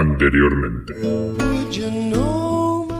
[0.00, 0.94] Anteriormente.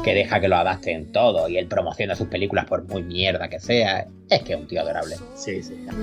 [0.04, 3.58] Que deja que lo adapten todo y él promociona sus películas por muy mierda que
[3.58, 4.06] sea.
[4.28, 5.16] Es que es un tío adorable.
[5.34, 5.86] Sí, sí.
[5.86, 5.96] Por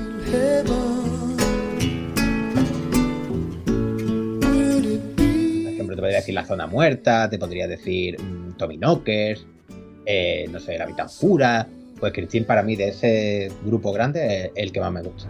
[5.72, 9.46] ejemplo, te podría decir La Zona Muerta, te podría decir mm, Tommy Knockers,
[10.04, 11.68] eh, no sé, La Mitad Oscura.
[12.00, 15.30] Pues Christine para mí de ese grupo grande es el que más me gusta.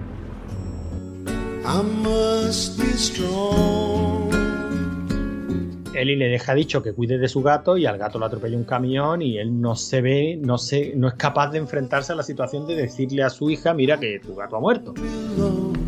[5.97, 8.65] Eli le deja dicho que cuide de su gato y al gato lo atropella un
[8.65, 12.23] camión y él no se ve, no se, no es capaz de enfrentarse a la
[12.23, 14.93] situación de decirle a su hija, mira que tu gato ha muerto.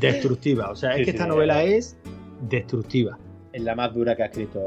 [0.00, 1.72] Destructiva, o sea, es Sí, que esta novela verdad.
[1.72, 1.96] es
[2.48, 3.18] destructiva.
[3.52, 4.60] Es la más dura que ha escrito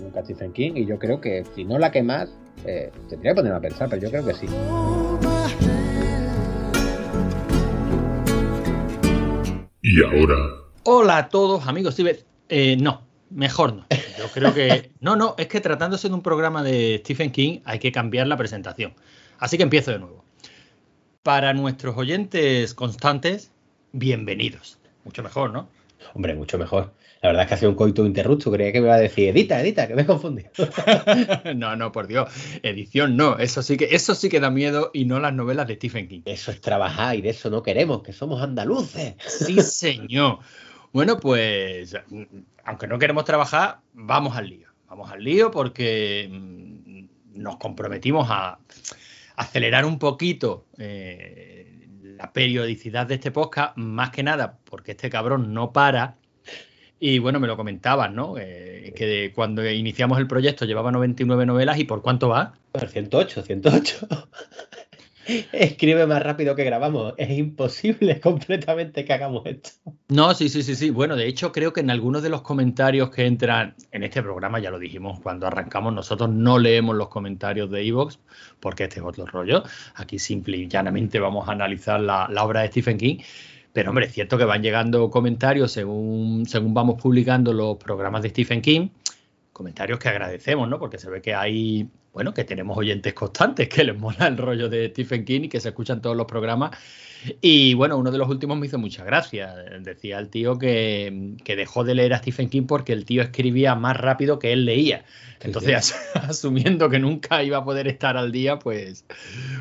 [0.00, 2.28] nunca Stephen King y yo creo que si no la que más,
[2.66, 4.46] eh, tendría que ponerme a pensar, pero yo creo que sí.
[9.86, 10.34] Y ahora,
[10.84, 11.94] Hola a todos, amigos.
[12.48, 13.86] Eh, no, mejor no.
[14.18, 14.90] Yo creo que.
[15.00, 18.38] No, no, es que tratándose de un programa de Stephen King hay que cambiar la
[18.38, 18.94] presentación.
[19.38, 20.24] Así que empiezo de nuevo.
[21.22, 23.52] Para nuestros oyentes constantes,
[23.92, 24.78] bienvenidos.
[25.04, 25.68] Mucho mejor, ¿no?
[26.14, 26.94] Hombre, mucho mejor.
[27.24, 28.52] La verdad es que ha sido un coito interrupto.
[28.52, 30.50] Creía que me iba a decir, edita, edita, que me he confundido.
[31.56, 32.30] no, no, por Dios.
[32.62, 33.38] Edición no.
[33.38, 36.20] Eso sí que, eso sí que da miedo y no las novelas de Stephen King.
[36.26, 39.14] Eso es trabajar y de eso no queremos, que somos andaluces.
[39.26, 40.40] Sí, señor.
[40.92, 42.24] Bueno, pues, mm,
[42.62, 44.68] aunque no queremos trabajar, vamos al lío.
[44.90, 48.58] Vamos al lío porque mm, nos comprometimos a
[49.36, 55.54] acelerar un poquito eh, la periodicidad de este podcast, más que nada porque este cabrón
[55.54, 56.18] no para.
[57.06, 58.36] Y bueno, me lo comentaban, ¿no?
[58.38, 62.54] Eh, que de- cuando iniciamos el proyecto llevaba 99 novelas y ¿por cuánto va?
[62.72, 64.08] Pues 108, 108.
[65.52, 67.12] Escribe más rápido que grabamos.
[67.18, 69.70] Es imposible completamente que hagamos esto.
[70.08, 70.88] No, sí, sí, sí, sí.
[70.88, 74.58] Bueno, de hecho, creo que en algunos de los comentarios que entran en este programa,
[74.58, 78.18] ya lo dijimos cuando arrancamos, nosotros no leemos los comentarios de Evox,
[78.60, 79.62] porque este es otro rollo.
[79.94, 83.18] Aquí simple y llanamente vamos a analizar la, la obra de Stephen King.
[83.74, 88.28] Pero, hombre, es cierto que van llegando comentarios según, según vamos publicando los programas de
[88.28, 88.90] Stephen King.
[89.52, 90.78] Comentarios que agradecemos, ¿no?
[90.78, 94.68] Porque se ve que hay, bueno, que tenemos oyentes constantes que les mola el rollo
[94.68, 96.70] de Stephen King y que se escuchan todos los programas.
[97.40, 99.52] Y bueno, uno de los últimos me hizo mucha gracia.
[99.80, 103.74] Decía el tío que, que dejó de leer a Stephen King porque el tío escribía
[103.74, 105.04] más rápido que él leía.
[105.40, 109.04] Entonces, asumiendo que nunca iba a poder estar al día, pues,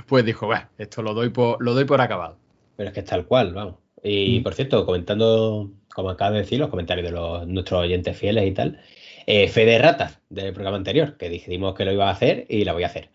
[0.06, 2.38] pues dijo, "Bah, esto lo doy por, lo doy por acabado.
[2.78, 3.83] Pero es que es tal cual, vamos.
[4.04, 4.44] Y Mm.
[4.44, 8.52] por cierto, comentando, como acaba de decir, los comentarios de los, nuestros oyentes fieles y
[8.52, 8.82] tal,
[9.26, 12.74] eh, Fede Ratas del programa anterior, que dijimos que lo iba a hacer y la
[12.74, 13.10] voy a hacer.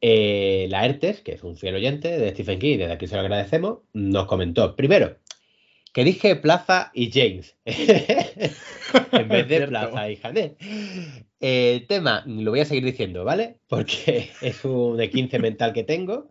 [0.00, 3.22] Eh, la ERTES, que es un fiel oyente de Stephen King, desde aquí se lo
[3.22, 5.16] agradecemos, nos comentó, primero,
[5.92, 9.66] que dije Plaza y James, en vez de.
[9.68, 10.56] Plaza y Janet.
[11.40, 13.56] El tema, lo voy a seguir diciendo, ¿vale?
[13.68, 16.28] Porque es un de 15 mental que tengo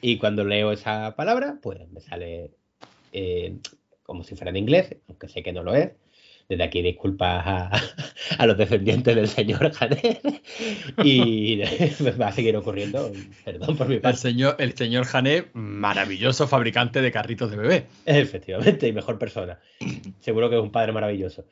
[0.00, 2.52] y cuando leo esa palabra, pues me sale
[3.12, 3.56] eh,
[4.02, 5.90] como si fuera en inglés, aunque sé que no lo es.
[6.48, 7.70] Desde aquí disculpas a,
[8.38, 10.20] a los descendientes del señor Janet.
[11.04, 11.62] Y
[12.00, 13.10] me va a seguir ocurriendo,
[13.44, 14.18] perdón por mi El parte.
[14.18, 17.86] señor, el señor Jané, maravilloso fabricante de carritos de bebé.
[18.04, 19.60] Efectivamente, y mejor persona.
[20.20, 21.46] Seguro que es un padre maravilloso.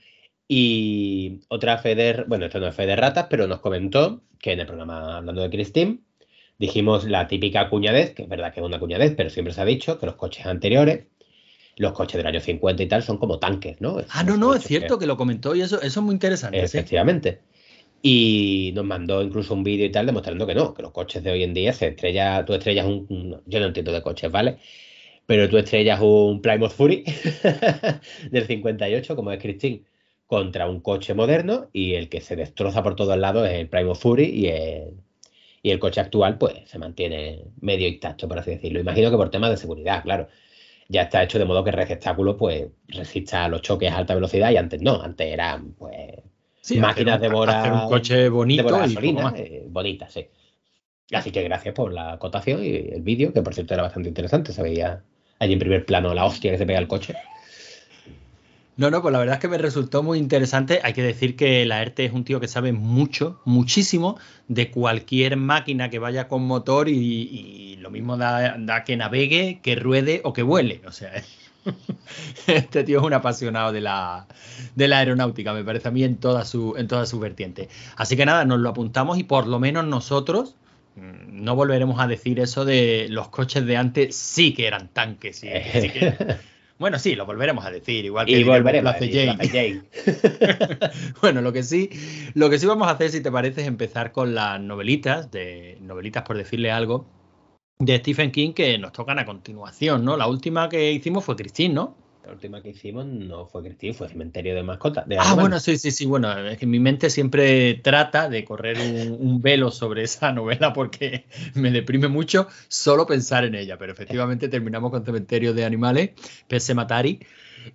[0.48, 4.52] Y otra fe de, bueno, esto no es fe de ratas, pero nos comentó que
[4.52, 6.00] en el programa hablando de Christine,
[6.58, 9.64] dijimos la típica cuñadez, que es verdad que es una cuñadez, pero siempre se ha
[9.64, 11.06] dicho que los coches anteriores,
[11.76, 13.98] los coches del año 50 y tal, son como tanques, ¿no?
[14.10, 16.58] Ah, no, no, es cierto que lo comentó y eso, eso es muy interesante.
[16.68, 16.78] sí.
[16.78, 17.40] Efectivamente.
[18.02, 21.30] Y nos mandó incluso un vídeo y tal demostrando que no, que los coches de
[21.32, 24.56] hoy en día se estrella, tú estrellas un, un- yo no entiendo de coches, ¿vale?
[25.26, 27.04] Pero tú estrellas un Plymouth Fury
[28.30, 29.84] del 58, como es Christine,
[30.26, 33.96] contra un coche moderno y el que se destroza por todos lados es el Plymouth
[33.98, 34.94] Fury y el,
[35.62, 38.80] y el coche actual pues se mantiene medio intacto, por así decirlo.
[38.80, 40.28] Imagino que por temas de seguridad, claro.
[40.92, 44.12] Ya está hecho de modo que el receptáculo pues resista a los choques a alta
[44.14, 45.94] velocidad y antes no, antes eran pues
[46.60, 50.26] Sí, máquinas hacer de bora- hacer un coche bonito de gasolina, eh, bonita, sí.
[51.12, 54.52] Así que gracias por la acotación y el vídeo, que por cierto era bastante interesante.
[54.52, 55.02] Se veía
[55.38, 57.14] allí en primer plano la hostia que se pega el coche.
[58.80, 60.80] No, no, pues la verdad es que me resultó muy interesante.
[60.82, 64.18] Hay que decir que la ERTE es un tío que sabe mucho, muchísimo
[64.48, 70.22] de cualquier máquina que vaya con motor y, lo mismo da, que navegue, que ruede
[70.24, 70.80] o que vuele.
[70.86, 71.12] O sea,
[72.46, 74.26] este tío es un apasionado de la,
[74.74, 77.68] de la aeronáutica, me parece a mí, en toda su, en toda su vertiente.
[77.96, 80.56] Así que nada, nos lo apuntamos y por lo menos nosotros,
[80.96, 85.38] Mm, no volveremos a decir eso de los coches de antes sí que eran tanques.
[85.38, 86.36] Sí, que...
[86.80, 89.82] Bueno, sí, lo volveremos a decir, igual que y volveremos a Jane.
[91.20, 91.90] bueno, lo que sí,
[92.32, 95.76] lo que sí vamos a hacer, si te parece, es empezar con las novelitas, de
[95.82, 97.04] novelitas por decirle algo,
[97.78, 100.16] de Stephen King que nos tocan a continuación, ¿no?
[100.16, 101.96] La última que hicimos fue Christine, ¿no?
[102.24, 105.06] La última que hicimos no fue Cristín, fue Cementerio de Mascotas.
[105.18, 106.04] ah, bueno, sí, sí, sí.
[106.04, 111.24] Bueno, es que mi mente siempre trata de correr un, velo sobre esa novela porque
[111.54, 113.78] me deprime mucho solo pensar en ella.
[113.78, 116.10] Pero efectivamente terminamos con Cementerio de Animales,
[116.46, 117.20] Pese Matari.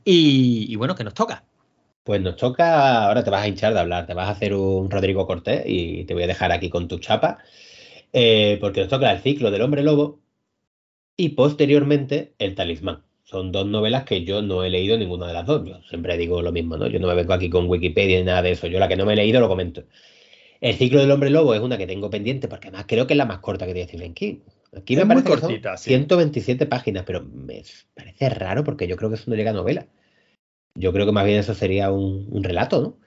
[0.03, 1.43] Y, y bueno, ¿qué nos toca?
[2.03, 4.91] Pues nos toca, ahora te vas a hinchar de hablar, te vas a hacer un
[4.91, 7.39] Rodrigo Cortés y te voy a dejar aquí con tu chapa,
[8.13, 10.19] eh, porque nos toca el ciclo del hombre lobo
[11.17, 15.47] y posteriormente el talismán son dos novelas que yo no he leído ninguna de las
[15.47, 15.67] dos.
[15.67, 16.87] Yo siempre digo lo mismo, ¿no?
[16.87, 18.67] Yo no me vengo aquí con Wikipedia ni nada de eso.
[18.67, 19.83] Yo la que no me he leído lo comento.
[20.61, 23.17] El ciclo del hombre lobo es una que tengo pendiente porque además creo que es
[23.17, 24.35] la más corta que tiene Stephen King.
[24.77, 27.63] Aquí me parece cortita, 127 páginas, pero me
[27.95, 29.87] parece raro porque yo creo que eso no llega a novela.
[30.75, 32.97] Yo creo que más bien eso sería un, relato, ¿no?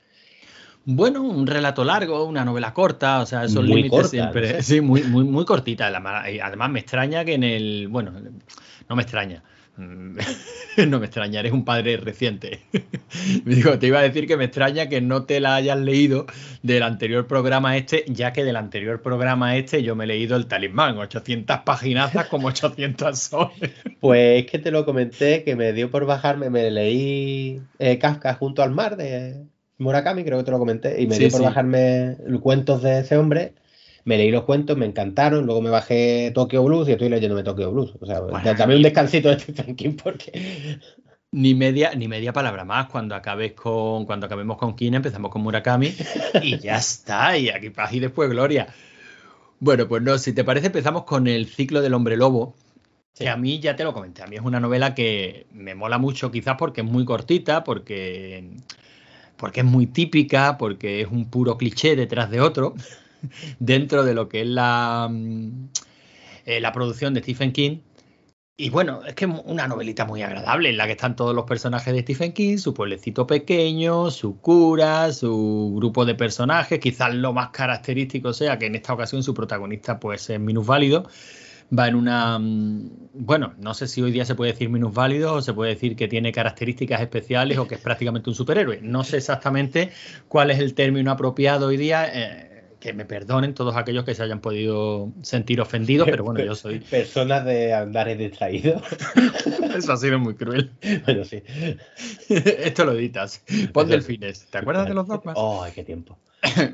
[0.85, 4.63] Bueno, un relato largo, una novela corta, o sea, esos límites siempre.
[4.63, 5.87] Sí, muy, muy, muy cortita.
[5.87, 7.89] Además, me extraña que en el.
[7.89, 8.13] Bueno,
[8.89, 9.45] no me extraña.
[9.79, 10.19] Mm,
[10.89, 12.61] no me extraña, eres un padre reciente.
[13.45, 16.27] Digo, te iba a decir que me extraña que no te la hayas leído
[16.63, 20.47] del anterior programa este, ya que del anterior programa este yo me he leído el
[20.47, 23.71] talismán, 800 paginazas como 800 soles.
[24.01, 28.35] Pues es que te lo comenté, que me dio por bajarme, me leí eh, Kafka
[28.35, 29.47] junto al mar de
[29.79, 33.55] Murakami, creo que te lo comenté, y me dio por bajarme cuentos de ese hombre
[34.09, 37.71] me leí los cuentos, me encantaron, luego me bajé Tokyo Blues y estoy leyéndome Tokyo
[37.71, 37.93] Blues.
[38.01, 38.23] O sea,
[38.55, 40.81] dame un descansito de Stephen King porque...
[41.31, 42.89] Ni media, ni media palabra más.
[42.89, 45.95] Cuando acabes con, cuando acabemos con King, empezamos con Murakami
[46.43, 47.37] y ya está.
[47.37, 48.69] Y aquí paz y después gloria.
[49.61, 52.55] Bueno, pues no, si te parece, empezamos con el ciclo del hombre lobo.
[53.15, 54.23] Que a mí ya te lo comenté.
[54.23, 58.53] A mí es una novela que me mola mucho, quizás porque es muy cortita, porque,
[59.37, 62.75] porque es muy típica, porque es un puro cliché detrás de otro.
[63.59, 65.69] dentro de lo que es la, mm,
[66.47, 67.79] eh, la producción de Stephen King.
[68.61, 71.45] Y bueno, es que es una novelita muy agradable en la que están todos los
[71.45, 76.81] personajes de Stephen King, su pueblecito pequeño, su cura, su grupo de personajes.
[76.81, 81.09] Quizás lo más característico sea que en esta ocasión su protagonista pues es minusválido.
[81.77, 82.37] Va en una...
[82.41, 85.95] Mm, bueno, no sé si hoy día se puede decir minusválido o se puede decir
[85.95, 88.81] que tiene características especiales o que es prácticamente un superhéroe.
[88.83, 89.93] No sé exactamente
[90.27, 92.11] cuál es el término apropiado hoy día.
[92.13, 96.55] Eh, que me perdonen todos aquellos que se hayan podido sentir ofendidos, pero bueno, yo
[96.55, 96.81] soy.
[96.91, 98.83] Personas de andares distraídos.
[99.77, 100.71] Eso ha sido muy cruel.
[101.05, 101.43] Bueno, sí.
[102.29, 103.45] Esto lo editas.
[103.73, 104.47] Pon delfines.
[104.47, 105.35] ¿Te acuerdas de los dogmas?
[105.39, 106.19] Oh, qué tiempo.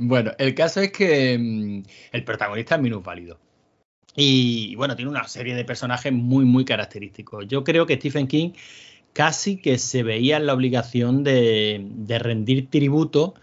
[0.00, 3.38] bueno, el caso es que mm, el protagonista es minusválido.
[4.16, 7.46] Y bueno, tiene una serie de personajes muy, muy característicos.
[7.48, 8.50] Yo creo que Stephen King
[9.12, 13.34] casi que se veía en la obligación de, de rendir tributo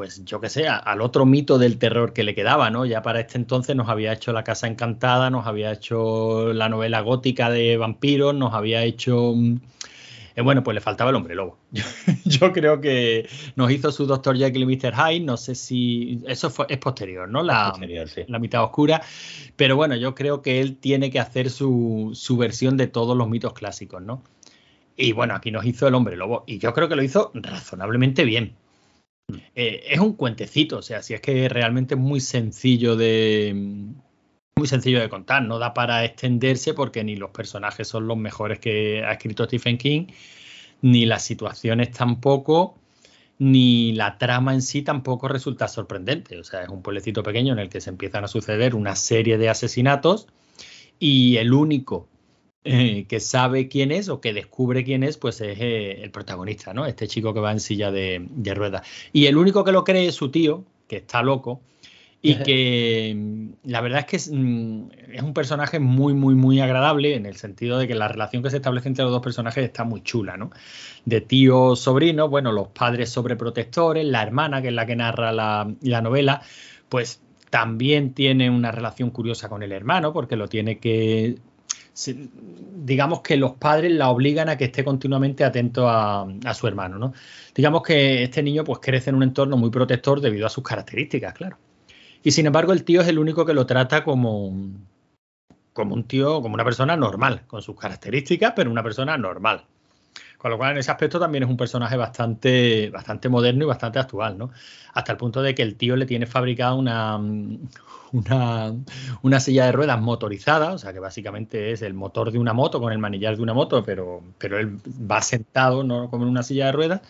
[0.00, 2.86] pues yo que sé, al otro mito del terror que le quedaba, ¿no?
[2.86, 7.02] Ya para este entonces nos había hecho La Casa Encantada, nos había hecho la novela
[7.02, 9.34] gótica de vampiros, nos había hecho...
[9.36, 9.60] Mm,
[10.36, 11.58] eh, bueno, pues le faltaba el hombre lobo.
[12.24, 14.94] Yo, creo que nos hizo su Doctor Jekyll y Mr.
[14.94, 16.22] Hyde, no sé si...
[16.26, 17.42] Eso es posterior, ¿no?
[17.42, 17.74] La,
[18.26, 19.02] la mitad oscura.
[19.56, 23.28] Pero bueno, yo creo que él tiene que hacer su, su versión de todos los
[23.28, 24.22] mitos clásicos, ¿no?
[24.96, 26.44] Y bueno, aquí nos hizo el hombre lobo.
[26.46, 28.56] Y yo creo que lo hizo razonablemente bien.
[29.54, 33.54] Eh, es un cuentecito, o sea, si es que realmente es muy sencillo de
[34.56, 38.58] muy sencillo de contar, no da para extenderse porque ni los personajes son los mejores
[38.58, 40.08] que ha escrito Stephen King,
[40.82, 42.76] ni las situaciones tampoco,
[43.38, 46.38] ni la trama en sí tampoco resulta sorprendente.
[46.38, 49.38] O sea, es un pueblecito pequeño en el que se empiezan a suceder una serie
[49.38, 50.26] de asesinatos
[50.98, 52.09] y el único
[52.62, 56.74] eh, que sabe quién es o que descubre quién es, pues es eh, el protagonista,
[56.74, 56.84] ¿no?
[56.84, 58.86] Este chico que va en silla de, ruedas.
[59.14, 61.62] Y el único que lo cree es su tío, que está loco,
[62.20, 66.60] y que mm, la verdad es que es, mm, es, un personaje muy, muy, muy
[66.60, 69.64] agradable en el sentido de que la relación que se establece entre los dos personajes
[69.64, 70.50] está muy chula, ¿no?
[71.06, 76.02] De tío-sobrino, bueno, los padres sobreprotectores, la hermana, que es la que narra la, la
[76.02, 76.42] novela,
[76.90, 81.38] pues también tiene una relación curiosa con el hermano, porque lo tiene que
[81.94, 87.12] digamos que los padres la obligan a que esté continuamente atento a, su hermano, ¿no?
[87.54, 91.34] Digamos que este niño pues crece en un entorno muy protector debido a sus características,
[91.34, 91.58] claro.
[92.22, 94.52] Y sin embargo el tío es el único que lo trata como,
[95.72, 99.64] como un tío, como una persona normal, con sus características, pero una persona normal.
[100.40, 103.98] Con lo cual, en ese aspecto también es un personaje bastante, bastante moderno y bastante
[103.98, 104.50] actual, ¿no?
[104.94, 107.18] Hasta el punto de que el tío le tiene fabricada una,
[108.12, 108.74] una,
[109.20, 112.80] una, silla de ruedas motorizada, o sea que básicamente es el motor de una moto
[112.80, 116.42] con el manillar de una moto, pero, pero él va sentado, no como en una
[116.42, 117.02] silla de ruedas.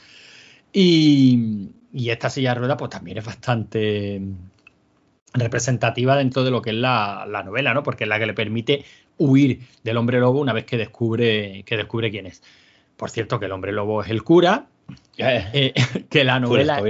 [0.73, 4.23] Y, y esta silla de ruedas, pues también es bastante
[5.35, 7.85] representativa dentro de lo que es la, la, novela, ¿no?
[7.85, 8.85] Porque es la que le permite
[9.19, 12.43] huir del hombre lobo una vez que descubre, que descubre quién es.
[13.01, 14.67] Por cierto, que el hombre lobo es el cura.
[15.23, 15.75] Eh,
[16.09, 16.83] que la novela.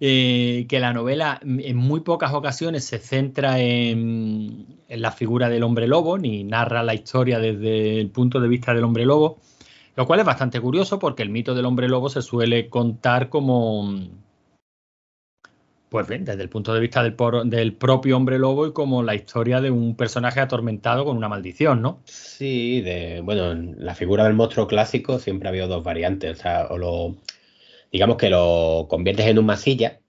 [0.00, 5.62] Eh, que la novela en muy pocas ocasiones se centra en, en, la figura del
[5.62, 9.38] hombre lobo, ni narra la historia desde el punto de vista del hombre lobo,
[9.94, 13.94] lo cual es bastante curioso porque el mito del hombre lobo se suele contar como,
[15.90, 19.60] pues bien, desde el punto de vista del, propio hombre lobo y como la historia
[19.60, 22.00] de un personaje atormentado con una maldición, ¿no?
[22.04, 26.68] Sí, de, bueno, la figura del monstruo clásico siempre ha habido dos variantes, o sea,
[26.70, 27.16] o lo,
[27.90, 30.00] digamos que lo conviertes en un masilla,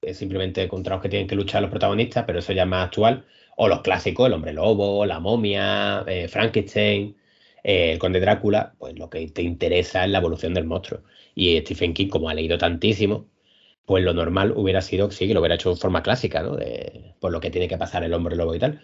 [0.00, 2.86] es simplemente contra los que tienen que luchar los protagonistas, pero eso ya es más
[2.86, 7.14] actual, o los clásicos, el hombre lobo, la momia, eh, Frankenstein,
[7.62, 11.02] eh, el conde Drácula, pues lo que te interesa es la evolución del monstruo.
[11.34, 13.28] Y Stephen King, como ha leído tantísimo,
[13.86, 16.56] pues lo normal hubiera sido sí, que lo hubiera hecho de forma clásica, ¿no?
[16.56, 18.80] De, por lo que tiene que pasar el hombre lobo y tal.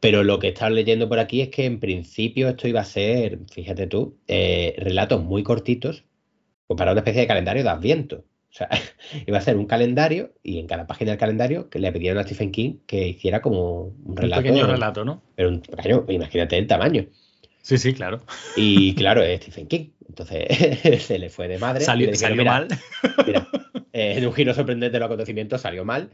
[0.00, 3.40] Pero lo que estás leyendo por aquí es que en principio esto iba a ser,
[3.50, 6.04] fíjate tú, eh, relatos muy cortitos
[6.66, 8.24] pues para una especie de calendario de Adviento.
[8.50, 8.68] O sea,
[9.26, 12.24] iba a ser un calendario y en cada página del calendario que le pidieron a
[12.24, 14.40] Stephen King que hiciera como un relato.
[14.40, 15.22] Un pequeño relato, ¿no?
[15.34, 17.06] Pero un pequeño, imagínate el tamaño.
[17.62, 18.22] Sí, sí, claro.
[18.56, 19.90] Y claro, es Stephen King.
[20.08, 21.84] Entonces se le fue de madre.
[21.84, 22.68] Salió, salió mal.
[23.26, 23.48] Mira,
[23.92, 26.10] eh, en un giro sorprendente de los acontecimientos salió mal.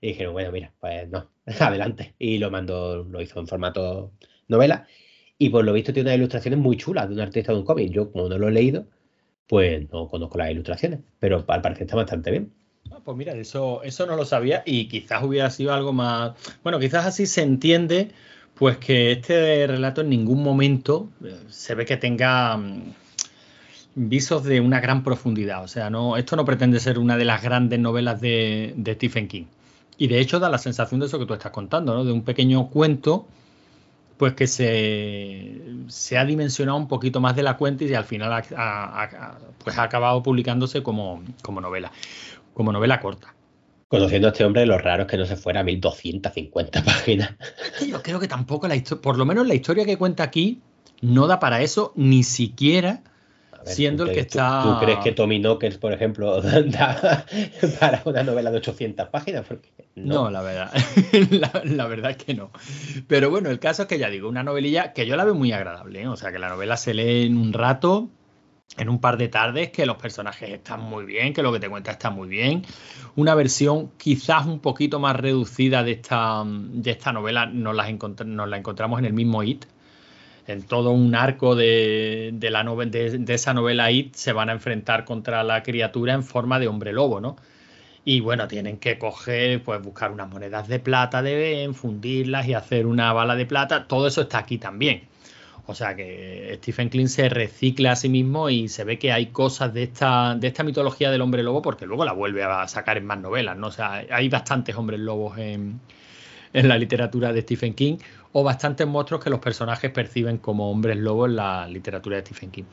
[0.00, 2.14] Y dijeron, bueno, mira, pues no, adelante.
[2.18, 4.12] Y lo mandó, lo hizo en formato
[4.46, 4.86] novela.
[5.38, 7.90] Y por lo visto tiene unas ilustraciones muy chulas de un artista de un cómic.
[7.90, 8.88] Yo, como no lo he leído,
[9.46, 11.00] pues no conozco las ilustraciones.
[11.18, 12.52] Pero al parecer está bastante bien.
[12.92, 16.32] Ah, pues mira, eso, eso no lo sabía y quizás hubiera sido algo más.
[16.62, 18.10] Bueno, quizás así se entiende,
[18.56, 22.94] pues que este relato en ningún momento eh, se ve que tenga mm,
[23.94, 25.62] visos de una gran profundidad.
[25.62, 29.44] O sea, no, esto no pretende ser una de las grandes novelas de, Stephen King.
[29.98, 32.04] Y de hecho da la sensación de eso que tú estás contando, ¿no?
[32.04, 33.26] De un pequeño cuento,
[34.16, 38.32] pues que se, se ha dimensionado un poquito más de la cuenta y al final
[38.32, 41.22] ha, pues ha acabado publicándose como
[41.60, 41.92] novela,
[42.54, 43.34] como novela corta.
[43.88, 47.34] Conociendo a este hombre, lo raro es que no se fuera a 1250 páginas.
[47.86, 50.60] Yo creo que tampoco la historia, por lo menos la historia que cuenta aquí,
[51.02, 53.02] no da para eso, ni siquiera
[53.66, 54.62] siendo el que está.
[54.62, 57.26] ¿tú, crees que Tommy Knockers, por ejemplo, da
[57.80, 59.44] para una novela de 800 páginas?
[59.46, 60.24] Porque no.
[60.24, 60.72] no la verdad.
[61.30, 62.50] la, la, verdad es que no.
[63.06, 65.52] Pero bueno, el caso es que ya digo, una novelilla que yo la veo muy
[65.52, 66.02] agradable.
[66.02, 66.08] ¿eh?
[66.08, 68.08] O sea, que la novela se lee en un rato,
[68.76, 71.68] en un par de tardes, que los personajes están muy bien, que lo que te
[71.68, 72.62] cuenta está muy bien.
[73.14, 78.56] Una versión quizás un poquito más reducida de esta, de esta novela nos, las la
[78.56, 79.64] encontramos en el mismo It,
[80.46, 84.52] en todo un arco de, de la de, de, esa novela It se van a
[84.52, 87.36] enfrentar contra la criatura en forma de hombre lobo, ¿no?
[88.04, 92.86] Y bueno, tienen que coger, pues buscar unas monedas de plata, de fundirlas y hacer
[92.86, 93.88] una bala de plata.
[93.88, 95.08] Todo eso está aquí también.
[95.68, 99.26] O sea que Stephen King se recicla a sí mismo y se ve que hay
[99.26, 102.96] cosas de esta, de esta mitología del hombre lobo porque luego la vuelve a sacar
[102.96, 103.66] en más novelas, ¿no?
[103.66, 105.80] O sea, hay bastantes hombres lobos en,
[106.52, 107.98] en la literatura de Stephen King
[108.32, 112.50] o bastantes monstruos que los personajes perciben como hombres lobos en la literatura de Stephen
[112.50, 112.64] King.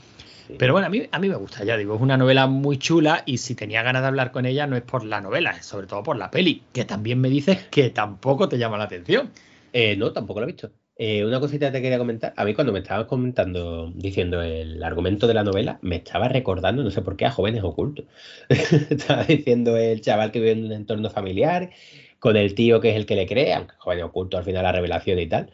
[0.57, 3.23] Pero bueno, a mí, a mí me gusta, ya digo, es una novela muy chula
[3.25, 5.87] y si tenía ganas de hablar con ella no es por la novela, es sobre
[5.87, 9.31] todo por la peli, que también me dices que tampoco te llama la atención.
[9.71, 10.71] Eh, no, tampoco lo he visto.
[10.95, 12.33] Eh, una cosita te quería comentar.
[12.37, 16.83] A mí cuando me estabas comentando, diciendo el argumento de la novela, me estaba recordando,
[16.83, 18.05] no sé por qué, a jóvenes ocultos.
[18.89, 21.71] estaba diciendo el chaval que vive en un entorno familiar
[22.19, 24.71] con el tío que es el que le cree, aunque joven oculto al final la
[24.71, 25.51] revelación y tal.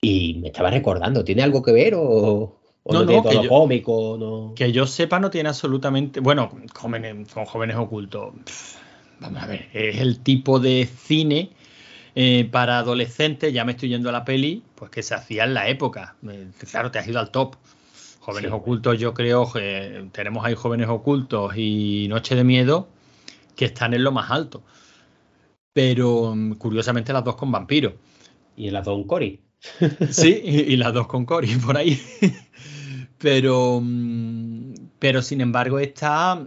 [0.00, 4.16] Y me estaba recordando, ¿tiene algo que ver o, o no, no, tiene todo cómico?
[4.18, 4.54] No?
[4.56, 6.20] Que yo sepa, no tiene absolutamente.
[6.20, 8.32] Bueno, jóvenes, con jóvenes ocultos.
[9.20, 11.50] vamos a ver, es el tipo de cine
[12.14, 15.54] eh, para adolescentes, ya me estoy yendo a la peli, pues que se hacía en
[15.54, 16.16] la época.
[16.28, 17.56] Eh, claro, te has ido al top.
[18.20, 22.88] Jóvenes sí, ocultos, yo creo que tenemos ahí jóvenes ocultos y Noche de Miedo
[23.54, 24.64] que están en lo más alto
[25.74, 27.98] pero mm, curiosamente las dos con vampiro.
[28.56, 29.40] Y las dos con Cory.
[30.10, 32.00] sí, y, y, las dos con Cory por ahí.
[33.18, 36.46] pero, mm, pero sin embargo, está,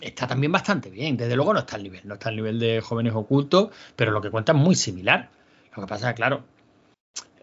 [0.00, 1.16] está también bastante bien.
[1.16, 4.20] Desde luego no está al nivel, no está al nivel de jóvenes ocultos, pero lo
[4.20, 5.30] que cuenta es muy similar.
[5.74, 6.44] Lo que pasa es claro,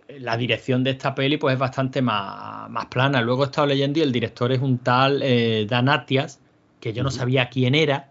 [0.07, 3.21] la dirección de esta peli pues es bastante más, más, plana.
[3.21, 6.39] Luego he estado leyendo y el director es un tal eh, Dan Atias,
[6.79, 8.09] que yo no sabía quién era,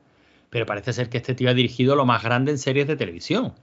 [0.50, 3.54] pero parece ser que este tío ha dirigido lo más grande en series de televisión.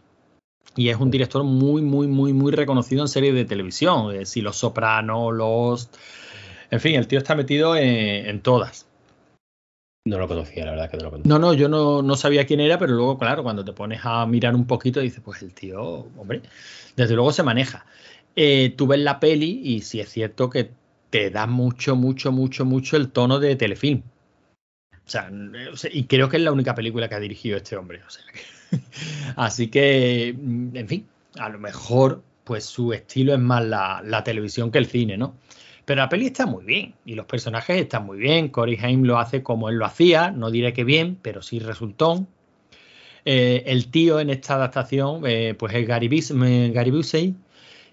[0.75, 4.15] Y es un director muy, muy, muy, muy reconocido en series de televisión.
[4.15, 5.95] Eh, si Los Sopranos, Lost.
[6.71, 8.85] En fin, el tío está metido en, todas.
[10.05, 11.29] No lo conocía, la verdad que no lo conocía.
[11.29, 14.25] No, no, yo no, no, sabía quién era, pero luego, claro, cuando te pones a
[14.25, 16.41] mirar un poquito, dices, pues el tío, hombre,
[16.95, 17.85] desde luego se maneja.
[18.35, 20.71] Eh, tú ves la peli y sí es cierto que
[21.09, 24.03] te da mucho, mucho, mucho, mucho el tono de telefilm.
[25.05, 25.31] O sea,
[25.91, 28.01] y creo que es la única película que ha dirigido este hombre.
[28.05, 28.23] O sea,
[29.35, 31.07] así que, mm, en fin,
[31.39, 35.35] a lo mejor, pues su estilo es más la, televisión que el cine, ¿no?
[35.89, 38.49] Pero la peli está muy bien y los personajes están muy bien.
[38.49, 42.27] Corey Haim lo hace como él lo hacía, no diré que bien, pero sí resultó.
[43.25, 46.07] Eh, el tío en esta adaptación, eh, pues es Gary,
[46.91, 47.33] Busey.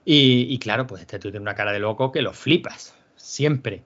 [0.04, 3.82] Y, claro, pues este tío tiene una cara de loco que lo flipas, siempre.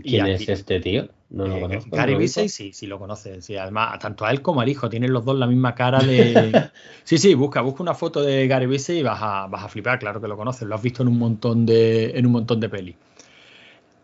[0.00, 1.08] ¿Quién es este tío?
[1.30, 1.96] No lo eh, conozco.
[1.96, 3.44] Gary Busey sí, sí lo conoces.
[3.44, 6.70] Sí, además, tanto a él como al hijo tienen los dos la misma cara de.
[7.02, 9.98] sí, sí, busca, busca una foto de Gary Busey y vas a, vas a flipar,
[9.98, 10.68] claro que lo conoces.
[10.68, 12.94] Lo has visto en un montón de, en un montón de pelis.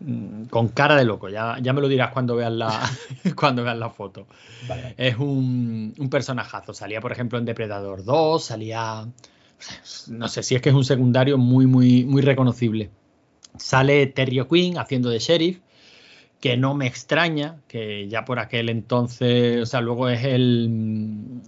[0.00, 2.90] Mm, con cara de loco, ya, ya me lo dirás cuando veas la,
[3.36, 4.26] cuando veas la foto.
[4.96, 6.74] Es un, un personajazo.
[6.74, 9.06] Salía, por ejemplo, en Depredador 2, salía.
[10.08, 12.90] No sé si es que es un secundario muy, muy, muy reconocible.
[13.56, 15.60] Sale Terry Quinn haciendo de sheriff
[16.40, 21.40] que no me extraña, que ya por aquel entonces, o sea, luego es el,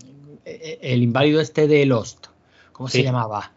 [0.44, 2.28] el inválido este de Lost,
[2.72, 3.52] ¿cómo se llamaba?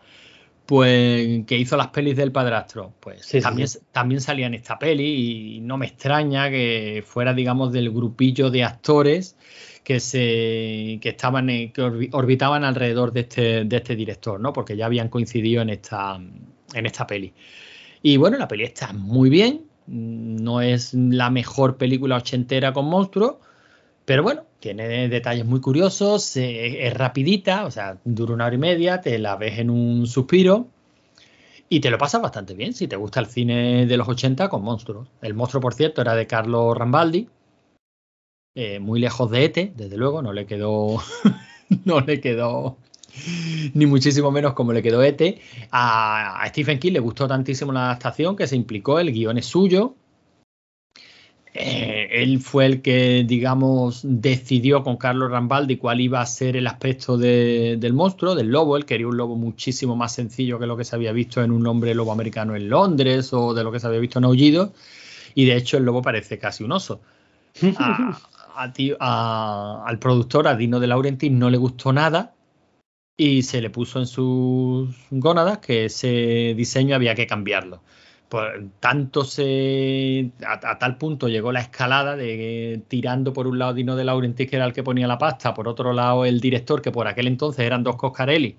[0.72, 5.60] Pues que hizo las pelis del padrastro, pues también, también salía en esta peli y
[5.60, 9.36] no me extraña que fuera, digamos, del grupillo de actores
[9.84, 14.54] que se que estaban que orbitaban alrededor de este, de este director, ¿no?
[14.54, 17.34] Porque ya habían coincidido en esta en esta peli.
[18.02, 23.40] Y bueno, la peli está muy bien, no es la mejor película ochentera con monstruos,
[24.06, 28.60] pero bueno, tiene detalles muy curiosos, eh, es rapidita, o sea, dura una hora y
[28.60, 30.68] media, te la ves en un suspiro
[31.68, 34.64] y te lo pasas bastante bien si te gusta el cine de los 80 con
[34.64, 35.10] monstruos.
[35.22, 37.28] El monstruo, por cierto, era de Carlos Rambaldi,
[38.54, 41.02] eh, muy lejos de Ete, desde luego, no le quedó,
[41.86, 42.78] no le quedó
[43.74, 45.42] ni muchísimo menos como le quedó Ete.
[45.72, 49.96] A, Stephen King le gustó tantísimo la adaptación que se implicó, el guion es suyo.
[51.54, 56.66] Eh, él fue el que, digamos, decidió con Carlos Rambaldi cuál iba a ser el
[56.66, 58.78] aspecto del monstruo, del lobo.
[58.78, 61.68] Él quería un lobo muchísimo más sencillo que lo que se había visto en un
[61.68, 64.74] hombre lobo americano en Londres o de lo que se había visto en Aullido.
[65.36, 67.02] Y de hecho, el lobo parece casi un oso.
[69.00, 72.34] al productor, a Dino de Laurentiis, no le gustó nada
[73.18, 77.82] y se le puso en sus gónadas que ese diseño había que cambiarlo.
[78.32, 83.98] Por tanto se a, tal punto llegó la escalada de tirando por un lado Dino
[83.98, 86.94] de Laurentiis que era el que ponía la pasta, por otro lado el director que
[86.94, 88.56] por aquel entonces eran dos Coscarelli.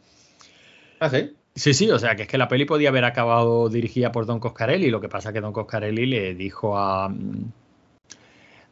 [1.01, 1.33] ¿Ah, sí?
[1.55, 4.41] Sí, sí, o sea que es que la peli podía haber acabado dirigida por Don
[4.41, 7.11] Coscarelli, lo que pasa es que Don Coscarelli le dijo a,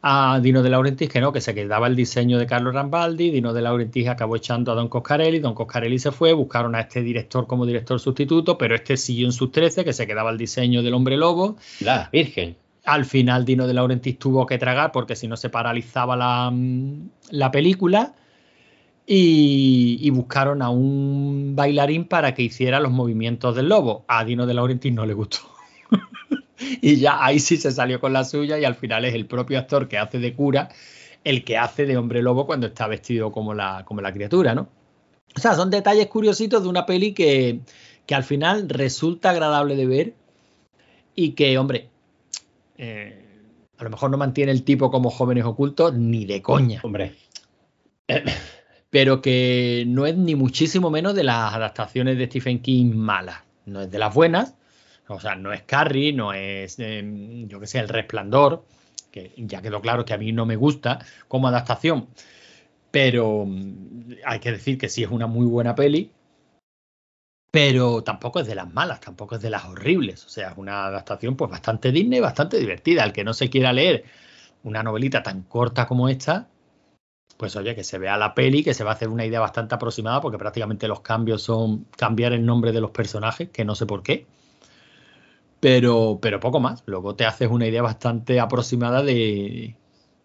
[0.03, 3.53] a Dino de Laurentiis que no, que se quedaba el diseño de Carlos Rambaldi, Dino
[3.53, 7.45] de Laurentiis acabó echando a Don Coscarelli, Don Coscarelli se fue, buscaron a este director
[7.45, 10.95] como director sustituto, pero este siguió en sus 13, que se quedaba el diseño del
[10.95, 11.57] hombre lobo.
[11.81, 12.55] La Virgen.
[12.83, 16.51] Al final Dino de Laurentiis tuvo que tragar porque si no se paralizaba la,
[17.29, 18.15] la película.
[19.05, 24.05] Y, y, buscaron a un bailarín para que hiciera los movimientos del lobo.
[24.07, 25.39] A Dino de Laurentiis no le gustó.
[26.81, 29.59] y ya ahí sí se salió con la suya y al final es el propio
[29.59, 30.69] actor que hace de cura
[31.23, 34.69] el que hace de hombre lobo cuando está vestido como la, como la criatura, ¿no?
[35.35, 37.61] O sea, son detalles curiositos de una peli que,
[38.05, 40.13] que al final resulta agradable de ver
[41.15, 41.89] y que, hombre,
[42.77, 43.25] eh,
[43.77, 46.81] a lo mejor no mantiene el tipo como jóvenes ocultos ni de coña.
[46.83, 47.15] Hombre.
[48.89, 53.37] Pero que no es ni muchísimo menos de las adaptaciones de Stephen King malas.
[53.65, 54.55] No es de las buenas,
[55.15, 58.65] o sea, no es Carrie, no es, em, yo que sé, El Resplandor,
[59.11, 62.07] que ya quedó claro que a mí no me gusta como adaptación,
[62.91, 66.11] pero mm, hay que decir que sí es una muy buena peli,
[67.51, 70.25] pero tampoco es de las malas, tampoco es de las horribles.
[70.25, 73.03] O sea, es una adaptación pues bastante digna y bastante divertida.
[73.03, 74.05] El que no se quiera leer
[74.63, 76.47] una novelita tan corta como esta,
[77.37, 79.75] pues oye, que se vea la peli, que se va a hacer una idea bastante
[79.75, 83.85] aproximada, porque prácticamente los cambios son cambiar el nombre de los personajes, que no sé
[83.85, 84.27] por qué
[85.61, 86.83] pero, pero poco más.
[86.87, 89.75] Luego te haces una idea bastante aproximada de,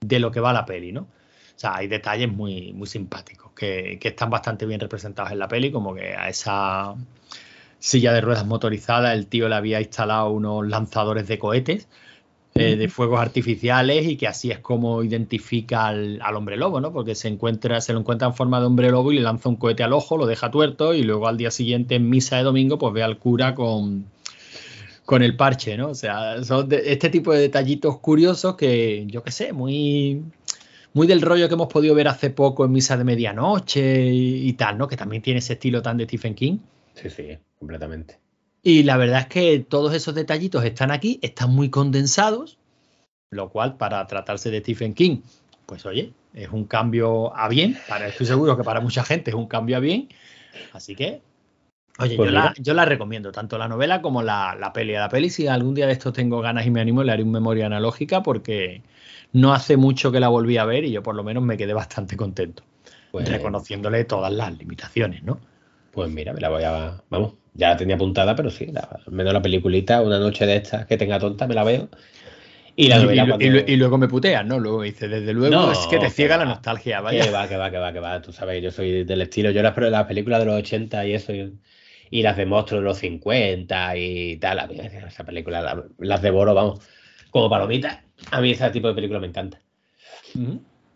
[0.01, 1.03] lo que va la peli, ¿no?
[1.03, 5.71] O sea, hay detalles muy, muy simpáticos que, están bastante bien representados en la peli,
[5.71, 6.95] como que a esa
[7.79, 11.89] silla de ruedas motorizada, el tío le había instalado unos lanzadores de cohetes
[12.55, 16.93] eh, de fuegos artificiales y que así es como identifica al, hombre lobo, ¿no?
[16.93, 19.57] Porque se encuentra, se lo encuentra en forma de hombre lobo y le lanza un
[19.57, 22.79] cohete al ojo, lo deja tuerto y luego al día siguiente en misa de domingo
[22.79, 24.07] pues ve al cura con,
[25.07, 25.89] con el parche, ¿no?
[25.89, 30.23] O sea, son este tipo de detallitos curiosos que yo qué sé, muy
[30.93, 34.53] muy del rollo que hemos podido ver hace poco en Misa de Medianoche y, y
[34.55, 34.89] tal, ¿no?
[34.89, 36.59] Que también tiene ese estilo tan de Stephen King.
[36.95, 38.19] Sí, sí, completamente.
[38.63, 42.59] Y la verdad es que todos esos detallitos están aquí, están muy condensados,
[43.31, 45.19] lo cual para tratarse de Stephen King,
[45.67, 47.79] pues oye, es un cambio a bien.
[47.89, 50.09] Para, estoy seguro que para mucha gente es un cambio a bien.
[50.73, 51.21] Así que,
[51.99, 54.95] oye, pues yo, la, recomiendo, tanto la novela como la, la peli.
[54.95, 57.23] A la peli, si algún día de estos tengo ganas y me animo, le haré
[57.23, 58.83] un memoria analógica porque
[59.33, 61.73] no hace mucho que la volví a ver y yo por lo menos me quedé
[61.73, 62.63] bastante contento.
[63.13, 65.41] Pues reconociéndole todas las limitaciones, ¿no?
[65.93, 67.03] Pues mira, me la voy a.
[67.09, 70.87] Vamos, ya la tenía apuntada, pero sí, al menos la peliculita, una noche de estas
[70.87, 71.89] que tenga tonta, me la veo.
[72.79, 72.99] Y, la
[73.41, 74.61] y, luego me puteas, ¿no?
[74.61, 77.25] Luego me dice, desde luego es que te ciega la nostalgia, vaya.
[77.25, 78.21] Que va, que va, que va, que va.
[78.21, 79.51] Tú sabes, yo soy del estilo.
[79.51, 81.33] Yo las, las películas de los 80 y eso,
[82.11, 86.81] y, las de monstruos de los 50 y tal, esa película las devoro, vamos,
[87.31, 87.99] como palomitas.
[88.31, 89.61] A mí ese tipo de película me encanta.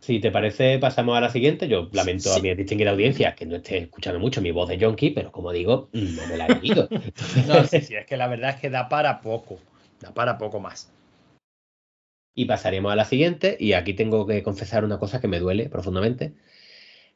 [0.01, 1.68] Si te parece, pasamos a la siguiente.
[1.68, 5.11] Yo lamento a mi distinguida audiencia que no esté escuchando mucho mi voz de Jonky,
[5.11, 6.88] pero como digo, no me la he leído.
[7.46, 9.59] no, sí, sí, es que la verdad es que da para poco.
[10.01, 10.90] Da para poco más.
[12.35, 13.59] Y pasaremos a la siguiente.
[13.61, 16.33] Y aquí tengo que confesar una cosa que me duele profundamente.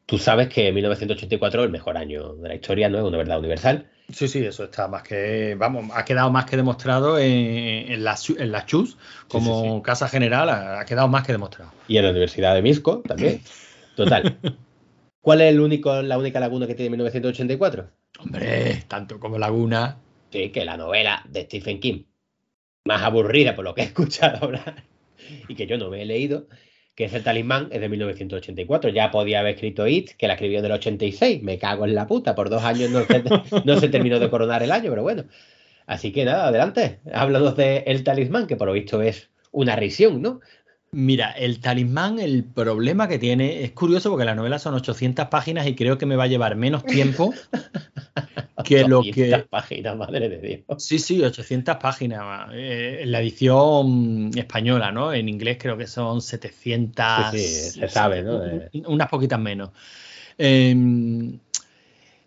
[0.06, 2.98] Tú sabes que 1984 es el mejor año de la historia, ¿no?
[2.98, 3.88] Es una verdad universal.
[4.12, 8.16] Sí, sí, eso está más que, vamos, ha quedado más que demostrado en, en la,
[8.36, 11.72] en la CHUS como casa general, ha, quedado más que demostrado.
[11.88, 13.40] Y en la Universidad de Misco también.
[13.96, 14.38] Total.
[15.22, 17.88] ¿Cuál es el único, la única laguna que tiene 1984?
[18.18, 19.96] Hombre, tanto como laguna.
[20.30, 22.02] Sí, que la novela de Stephen King,
[22.84, 24.84] más aburrida por lo que he escuchado hablar
[25.48, 26.46] y que yo no me he leído,
[26.94, 28.90] que es el talismán, es de 1984.
[28.90, 31.42] Ya podía haber escrito It, que la escribió en el 86.
[31.42, 32.34] Me cago en la puta.
[32.34, 32.90] Por dos años
[33.64, 35.24] no se, terminó de coronar el año, pero bueno.
[35.86, 37.00] Así que nada, adelante.
[37.12, 40.40] Háblanos de El Talismán, que por lo visto es una risión, ¿no?
[40.94, 45.66] Mira, el talismán, el problema que tiene, es curioso porque la novela son 800 páginas
[45.66, 47.34] y creo que me va a llevar menos tiempo
[48.64, 49.34] que lo que...
[49.34, 50.60] 800 páginas, madre de Dios.
[50.78, 52.48] Sí, sí, 800 páginas.
[52.52, 55.12] Eh, en la edición española, ¿no?
[55.12, 57.32] En inglés creo que son 700...
[57.32, 58.40] Sí, sí se sabe, ¿no?
[58.86, 59.70] Unas poquitas menos.
[60.38, 61.40] Em,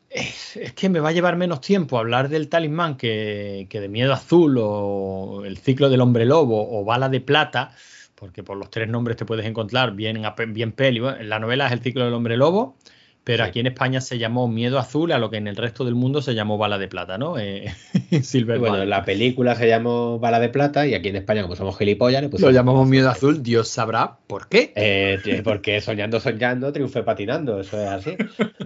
[0.10, 4.12] es que me va a llevar menos tiempo hablar del talismán que, que de Miedo
[4.12, 7.71] Azul o El ciclo del hombre lobo o Bala de Plata
[8.17, 10.99] porque por los tres nombres te puedes encontrar bien, bien peli.
[11.21, 12.75] la novela es El ciclo del hombre lobo,
[13.23, 15.93] pero aquí en España se llamó Miedo Azul, a lo que en el resto del
[15.93, 17.38] mundo se llamó Bala de Plata, ¿no?
[17.38, 17.71] Eh,
[18.23, 21.77] Silver bueno, la película se llamó Bala de Plata y aquí en España, como somos
[21.77, 23.43] gilipollas, lo llamamos Miedo Azul.
[23.43, 24.71] Dios sabrá por qué.
[24.75, 27.60] Eh, porque soñando, soñando, triunfe patinando.
[27.60, 28.15] Eso es así.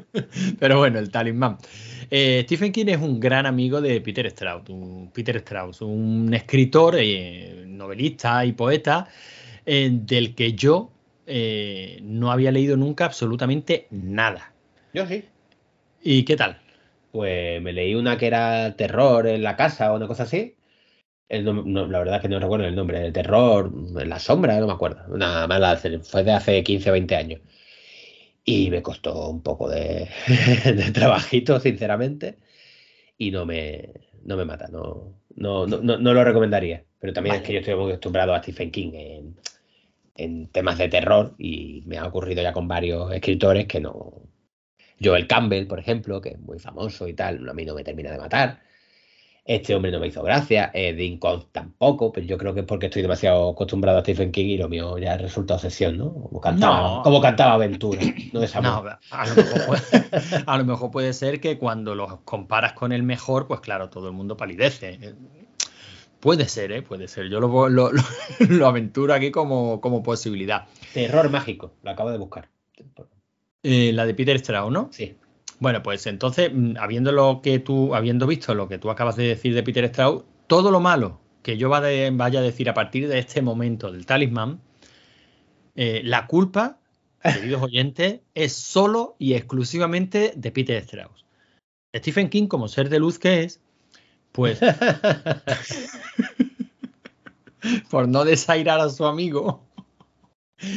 [0.60, 1.58] pero bueno, el talismán.
[2.10, 6.98] Eh, Stephen King es un gran amigo de Peter Strauss, un, Peter Strauss, un escritor,
[7.66, 9.08] novelista y poeta
[9.66, 10.92] eh, del que yo
[11.28, 14.54] eh, no había leído nunca absolutamente nada.
[14.94, 15.26] Yo sí.
[16.02, 16.60] ¿Y qué tal?
[17.12, 20.56] Pues me leí una que era terror en la casa o una cosa así.
[21.30, 23.06] la verdad es que no recuerdo el nombre.
[23.06, 23.72] El terror
[24.06, 25.04] la sombra, no me acuerdo.
[25.14, 27.42] Una mala, fue de hace 15 o 20 años.
[28.44, 30.10] Y me costó un poco de,
[30.66, 32.38] de trabajito, sinceramente.
[33.18, 33.92] Y no me,
[34.24, 36.86] no me mata, no, no, no, no, lo recomendaría.
[37.02, 39.36] Pero también es que yo estoy muy acostumbrado a Stephen King en,
[40.16, 44.14] en temas de terror y me ha ocurrido ya con varios escritores que no.
[45.04, 48.12] Joel Campbell, por ejemplo, que es muy famoso y tal, a mí no me termina
[48.12, 48.60] de matar.
[49.44, 51.20] Este hombre no me hizo gracia, eh, Dean
[51.52, 54.70] tampoco, pero yo creo que es porque estoy demasiado acostumbrado a Stephen King y lo
[54.70, 56.14] mío ya resulta obsesión, ¿no?
[56.14, 58.00] Como cantaba, como cantaba Aventura,
[58.32, 59.82] no a, lo mejor puede,
[60.46, 64.10] a, lo mejor puede, ser que cuando los comparas con el mejor, pues claro, todo
[64.10, 65.00] el mundo palidece.
[66.22, 66.82] Puede ser, ¿eh?
[66.84, 67.30] Puede ser.
[67.30, 67.92] Yo lo, lo,
[68.40, 70.68] lo, aventuro aquí como, como, posibilidad.
[70.94, 72.50] Terror mágico, lo acabo de buscar.
[73.64, 74.90] Eh, la de Peter Strauss, ¿no?
[74.92, 75.16] Sí.
[75.60, 79.24] Bueno, pues entonces, mm, habiendo lo que tú, habiendo visto lo que tú acabas de
[79.24, 83.18] decir de Peter Strauss, todo lo malo que yo vaya a decir a partir de
[83.18, 84.62] este momento del talismán,
[85.76, 86.80] eh, la culpa,
[87.24, 91.26] queridos oyentes, es solo y exclusivamente de Peter Strauss.
[91.96, 93.62] Stephen King, como ser de luz que es,
[94.32, 94.60] pues,
[97.90, 99.64] por no desairar a su amigo,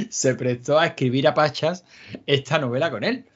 [0.09, 1.85] se prestó a escribir a Pachas
[2.27, 3.27] esta novela con él.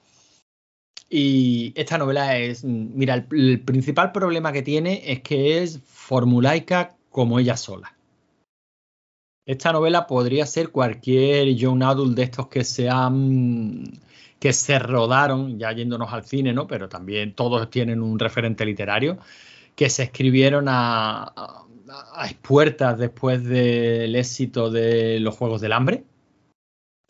[1.11, 7.38] Y esta novela es, mira, el, principal problema que tiene es que es formulaica como
[7.38, 7.94] ella sola.
[9.46, 13.98] Esta novela podría ser cualquier young adult de estos que se han
[14.38, 16.66] que se rodaron, ya yéndonos al cine, ¿no?
[16.66, 19.18] Pero también todos tienen un referente literario,
[19.79, 26.03] que se escribieron a, a, a puertas después del éxito de los Juegos del Hambre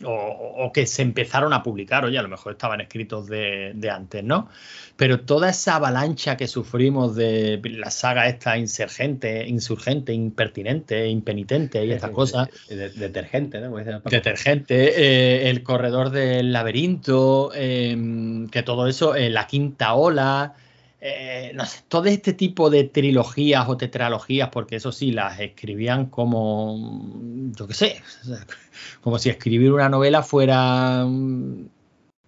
[0.05, 3.91] o, o, que se empezaron a publicar, oye, a lo mejor estaban escritos de, de,
[3.91, 4.51] antes, ¿no?
[4.97, 11.93] Pero toda esa avalancha que sufrimos de la saga esta insurgente, insurgente, impertinente, impenitente y
[11.93, 12.49] estas cosas.
[12.69, 13.75] Detergente, ¿no?
[14.05, 20.55] Detergente, eh, el corredor del laberinto, eh, que todo eso, eh, la quinta ola.
[21.01, 26.07] Eh, no sé, todo este tipo de trilogías o tetralogías, porque eso sí, las escribían
[26.07, 27.13] como,
[27.57, 28.03] yo qué sé,
[29.01, 31.67] como si escribir una novela fuera mm,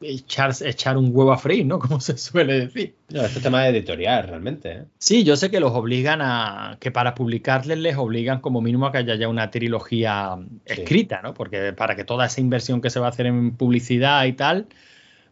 [0.00, 1.78] echar, echar un huevo a freír, ¿no?
[1.80, 2.94] Como se suele decir.
[3.10, 4.72] No, este tema de editorial, realmente.
[4.72, 4.84] ¿eh?
[4.98, 8.92] Sí, yo sé que los obligan a, que para publicarles les obligan como mínimo a
[8.92, 11.22] que haya ya una trilogía escrita, sí.
[11.24, 11.34] ¿no?
[11.34, 14.68] Porque para que toda esa inversión que se va a hacer en publicidad y tal,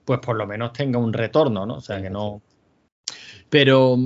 [0.05, 1.77] pues por lo menos tenga un retorno, ¿no?
[1.77, 2.43] O sea, sí, que no...
[3.51, 3.97] Pero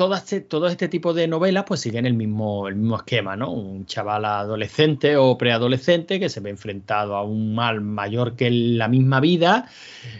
[0.00, 3.52] todo este, todo este tipo de novelas pues siguen el mismo, el mismo esquema, ¿no?
[3.52, 8.88] Un chaval adolescente o preadolescente que se ve enfrentado a un mal mayor que la
[8.88, 9.68] misma vida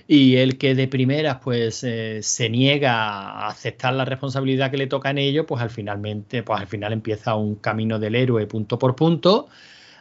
[0.07, 4.87] y el que de primeras pues eh, se niega a aceptar la responsabilidad que le
[4.87, 8.79] toca en ello, pues al finalmente, pues al final empieza un camino del héroe punto
[8.79, 9.49] por punto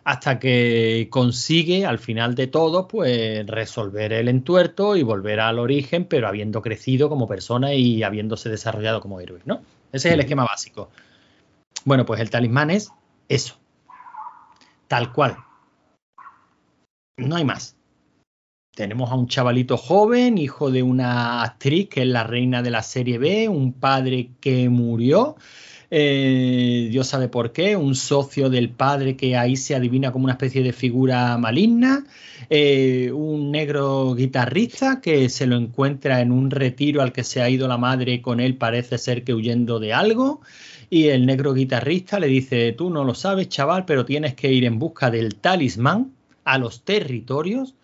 [0.09, 6.05] hasta que consigue al final de todo pues resolver el entuerto y volver al origen,
[6.05, 9.61] pero habiendo crecido como persona y habiéndose desarrollado como héroe, ¿no?
[9.91, 10.89] Ese es el esquema básico.
[11.85, 12.91] Bueno, pues el talismán es
[13.27, 13.59] eso.
[14.87, 15.37] Tal cual.
[17.17, 17.77] No hay más.
[18.75, 22.81] Tenemos a un chavalito joven, hijo de una actriz que es la reina de la
[22.81, 25.35] serie B, un padre que murió,
[25.91, 30.33] eh, Dios sabe por qué, un socio del padre que ahí se adivina como una
[30.33, 32.05] especie de figura maligna,
[32.49, 37.49] eh, un negro guitarrista que se lo encuentra en un retiro al que se ha
[37.49, 40.41] ido la madre con él, parece ser que huyendo de algo,
[40.91, 44.65] y el negro guitarrista le dice, tú no lo sabes, chaval, pero tienes que ir
[44.65, 47.75] en busca del talismán a los territorios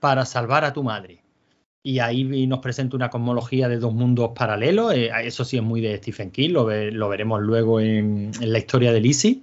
[0.00, 1.23] para salvar a tu madre
[1.86, 4.94] y ahí nos presenta una cosmología de dos mundos paralelos.
[4.94, 8.52] Eh, eso sí es muy de Stephen King, lo, ve, lo veremos luego en, en,
[8.52, 9.42] la historia de Lizzie.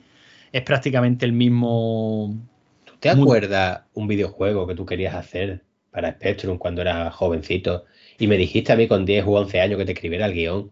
[0.51, 2.35] Es prácticamente el mismo.
[2.83, 7.85] ¿Tú te acuerdas un videojuego que tú querías hacer para Spectrum cuando eras jovencito?
[8.17, 10.71] Y me dijiste a mí con 10 u 11 años que te escribiera el guion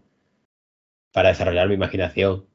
[1.14, 2.48] para desarrollar mi imaginación.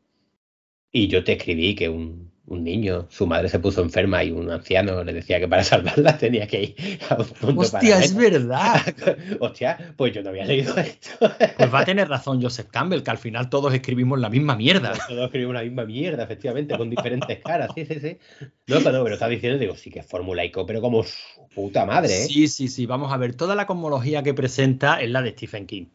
[0.90, 4.50] Y yo te escribí que un, un niño, su madre se puso enferma y un
[4.50, 8.82] anciano le decía que para salvarla tenía que ir a un punto Hostia, es verdad.
[9.40, 11.10] Hostia, pues yo no había leído esto.
[11.56, 14.92] Pues va a tener razón Joseph Campbell, que al final todos escribimos la misma mierda.
[15.08, 17.70] Todos escribimos la misma mierda, efectivamente, con diferentes caras.
[17.74, 18.18] Sí, sí, sí.
[18.66, 22.12] No, pero, pero estaba diciendo, digo, sí que es formulaico, pero como su puta madre.
[22.12, 22.26] ¿eh?
[22.26, 22.84] Sí, sí, sí.
[22.84, 25.86] Vamos a ver, toda la cosmología que presenta es la de Stephen King.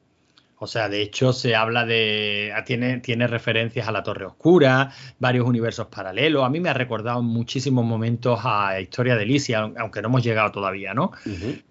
[0.60, 2.54] O sea, de hecho, se habla de.
[2.66, 6.44] Tiene, tiene referencias a la Torre Oscura, varios universos paralelos.
[6.44, 10.52] A mí me ha recordado muchísimos momentos a Historia de Alicia, aunque no hemos llegado
[10.52, 11.12] todavía, ¿no?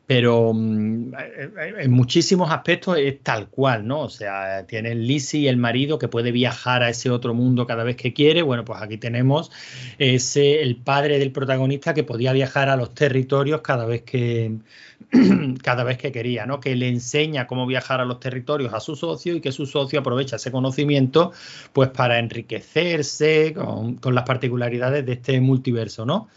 [0.08, 4.00] Pero um, en muchísimos aspectos es tal cual, ¿no?
[4.00, 7.96] O sea, tiene Lizzie, el marido, que puede viajar a ese otro mundo cada vez
[7.96, 8.40] que quiere.
[8.40, 9.52] Bueno, pues aquí tenemos
[9.98, 14.56] ese, el padre del protagonista que podía viajar a los territorios cada vez que
[15.62, 16.58] cada vez que quería, ¿no?
[16.58, 20.00] Que le enseña cómo viajar a los territorios a su socio y que su socio
[20.00, 21.32] aprovecha ese conocimiento
[21.74, 26.28] pues para enriquecerse con, con las particularidades de este multiverso, ¿no?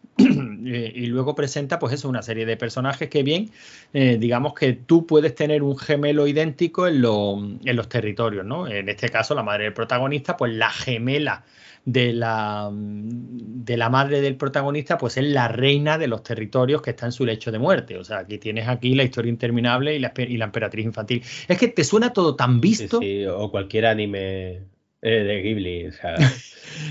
[0.20, 3.50] y luego presenta pues eso, una serie de personajes que bien,
[3.92, 8.66] eh, digamos que tú puedes tener un gemelo idéntico en, lo, en, los territorios, ¿no?
[8.66, 11.44] En este caso, la madre del protagonista, pues la gemela
[11.84, 16.90] de la, de la madre del protagonista, pues es la reina de los territorios que
[16.90, 17.96] está en su lecho de muerte.
[17.96, 21.22] O sea, aquí tienes aquí la historia interminable y la, y la emperatriz infantil.
[21.48, 23.00] Es que te suena todo tan visto.
[23.00, 24.62] Sí, sí, o cualquier anime
[25.02, 25.90] eh, de Ghibli.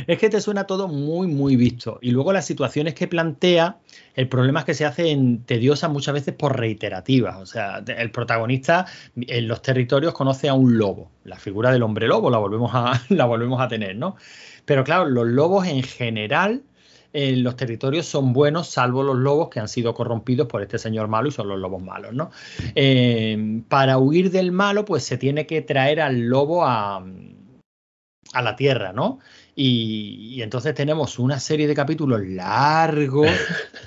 [0.08, 2.00] Es que te suena todo muy, muy visto.
[2.02, 3.78] Y luego las situaciones que plantea,
[4.16, 7.38] el problema es que se hacen tediosas muchas veces por reiterativas.
[7.38, 11.12] O sea, el protagonista en los territorios conoce a un lobo.
[11.24, 14.16] La figura del hombre lobo la volvemos a, la volvemos a tener, ¿no?
[14.66, 16.64] Pero claro, los lobos en general
[17.14, 21.08] en los territorios son buenos, salvo los lobos que han sido corrompidos por este señor
[21.08, 22.30] malo y son los lobos malos, ¿no?
[22.76, 27.04] Eh, para huir del malo, pues se tiene que traer al lobo a,
[28.34, 29.20] a la tierra, ¿no?
[29.56, 33.28] Y, entonces tenemos una serie de capítulos largos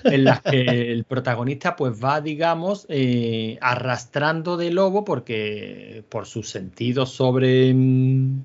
[0.05, 6.50] en las que el protagonista pues va, digamos, eh, arrastrando de lobo porque por sus
[6.50, 7.72] sentidos sobre...
[7.72, 8.44] Mm,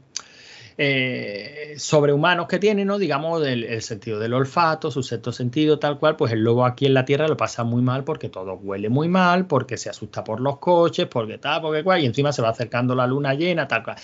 [0.79, 2.99] eh, sobrehumanos que tiene, ¿no?
[2.99, 6.93] Digamos, el, sentido del olfato, su sexto sentido, tal cual, pues el lobo aquí en
[6.93, 10.39] la Tierra lo pasa muy mal porque todo huele muy mal, porque se asusta por
[10.39, 13.83] los coches, porque tal, porque cual, y encima se va acercando la luna llena, tal
[13.83, 13.97] cual.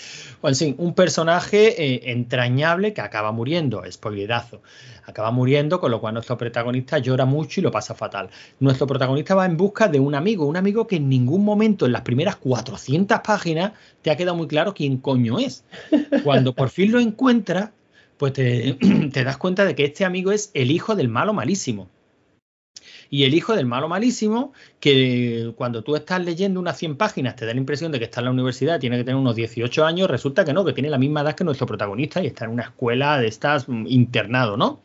[0.43, 4.61] En fin, un personaje eh, entrañable que acaba muriendo, spoilerazo
[5.05, 8.29] acaba muriendo, con lo cual nuestro protagonista llora mucho y lo pasa fatal.
[8.59, 11.91] Nuestro protagonista va en busca de un amigo, un amigo que en ningún momento en
[11.91, 15.65] las primeras 400 páginas te ha quedado muy claro quién coño es.
[16.23, 17.71] Cuando por fin lo encuentras,
[18.15, 18.77] pues te,
[19.11, 21.89] te das cuenta de que este amigo es el hijo del malo malísimo.
[23.09, 27.45] Y el hijo del malo malísimo, que cuando tú estás leyendo unas 100 páginas te
[27.45, 30.09] da la impresión de que está en la universidad, tiene que tener unos 18 años,
[30.09, 32.63] resulta que no, que tiene la misma edad que nuestro protagonista y está en una
[32.63, 34.79] escuela de estas mm, internado, ¿no?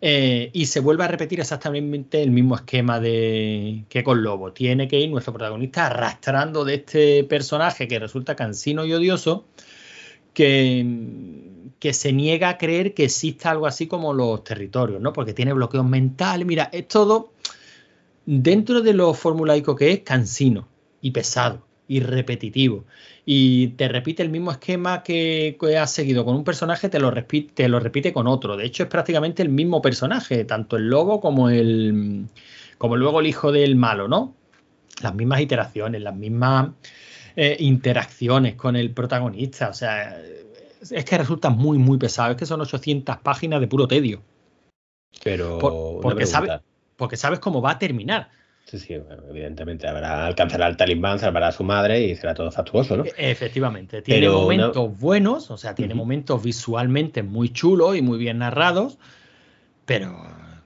[0.00, 4.54] Eh, y se vuelve a repetir exactamente el mismo esquema de, que con Lobo.
[4.54, 9.44] Tiene que ir nuestro protagonista arrastrando de este personaje que resulta cansino y odioso,
[10.34, 15.12] que, se niega a creer que exista algo así como los territorios, ¿no?
[15.12, 16.46] Porque tiene bloqueos mentales.
[16.46, 17.32] Mira, es todo
[18.26, 20.66] dentro de lo formulaico que es cansino
[21.00, 22.84] y pesado y repetitivo
[23.26, 27.68] y te repite el mismo esquema que, has seguido con un personaje, te lo, repite,
[27.68, 28.56] lo repite con otro.
[28.56, 32.26] De hecho, es prácticamente el mismo personaje, tanto el lobo como el
[32.76, 34.34] como luego el hijo del malo, ¿no?
[35.02, 36.70] Las mismas iteraciones, las mismas
[37.36, 39.68] eh, interacciones con el protagonista.
[39.68, 40.20] O sea,
[40.90, 42.32] es que resulta muy, muy pesado.
[42.32, 44.22] Es que son 800 páginas de puro tedio.
[45.22, 45.58] Pero.
[45.58, 46.26] porque,
[46.96, 48.30] porque sabes cómo va a terminar.
[48.64, 52.96] Sí, sí, evidentemente habrá alcanzará el talismán, salvará a su madre y será todo factuoso,
[52.96, 53.04] ¿no?
[53.04, 58.38] E, efectivamente, tiene momentos buenos, o sea, tiene momentos visualmente muy chulos y muy bien
[58.38, 58.98] narrados,
[59.84, 60.16] pero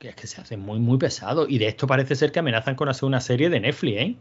[0.01, 1.47] es que se hace muy, muy pesado.
[1.49, 4.15] Y de esto parece ser que amenazan con hacer una serie de Netflix, ¿eh?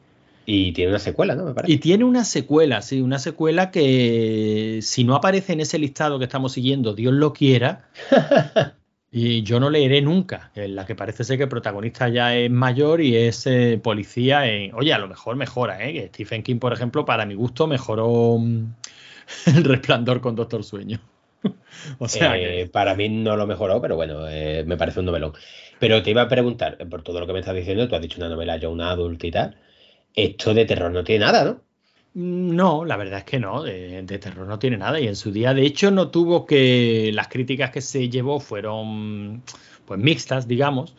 [0.50, 1.44] Y tiene una secuela, ¿no?
[1.44, 1.74] Me parece.
[1.74, 6.26] Y tiene una secuela, sí, una secuela que si no aparece en ese listado que
[6.26, 7.90] estamos siguiendo, Dios lo quiera,
[9.10, 12.52] Y yo no leeré nunca, en la que parece ser que el protagonista ya es
[12.52, 14.76] mayor y es eh, policía en...
[14.76, 16.10] Oye, a lo mejor mejora, ¿eh?
[16.10, 18.74] Stephen King, por ejemplo, para mi gusto mejoró mm,
[19.56, 21.00] El Resplandor con Doctor Sueño.
[22.00, 25.34] o sea eh, Para mí no lo mejoró, pero bueno, eh, me parece un novelón.
[25.80, 28.18] Pero te iba a preguntar, por todo lo que me estás diciendo, tú has dicho
[28.20, 29.58] una novela ya una adulta y tal,
[30.18, 31.62] esto de terror no tiene nada, ¿no?
[32.16, 35.54] No, la verdad es que no, de, terror no tiene nada y en su día
[35.54, 39.44] de hecho no tuvo que las críticas que se llevó fueron
[39.86, 40.96] pues mixtas, digamos.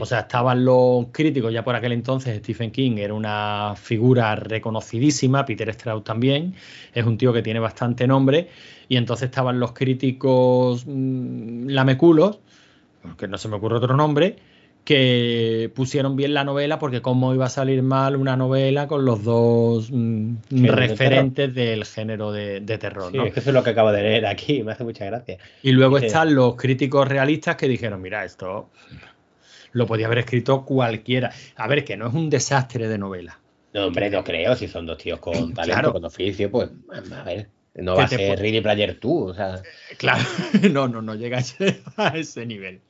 [0.00, 5.44] O sea, estaban los críticos ya por aquel entonces, Stephen King era una figura reconocidísima,
[5.44, 6.54] Peter Straub también,
[6.94, 8.48] es un tío que tiene bastante nombre
[8.88, 12.38] y entonces estaban los críticos mmm, lameculos,
[13.18, 14.36] que no se me ocurre otro nombre,
[14.84, 19.22] que pusieron bien la novela porque cómo iba a salir mal una novela con los
[19.22, 23.12] dos mm, referentes del género de, terror.
[23.12, 25.38] Sí, es que eso es lo que acabo de leer aquí, me hace mucha gracia.
[25.62, 28.70] Y luego están los críticos realistas que dijeron, mira, esto
[29.72, 31.32] lo podía haber escrito cualquiera.
[31.56, 33.38] A ver, que no es un desastre de novela.
[33.72, 37.48] No, hombre, no creo, si son dos tíos con talento, con oficio, pues a ver.
[37.74, 39.62] No va a ser Ready Player tú, o sea.
[39.96, 40.22] Claro,
[40.70, 41.38] no, no, no llega
[41.96, 42.80] a ese nivel.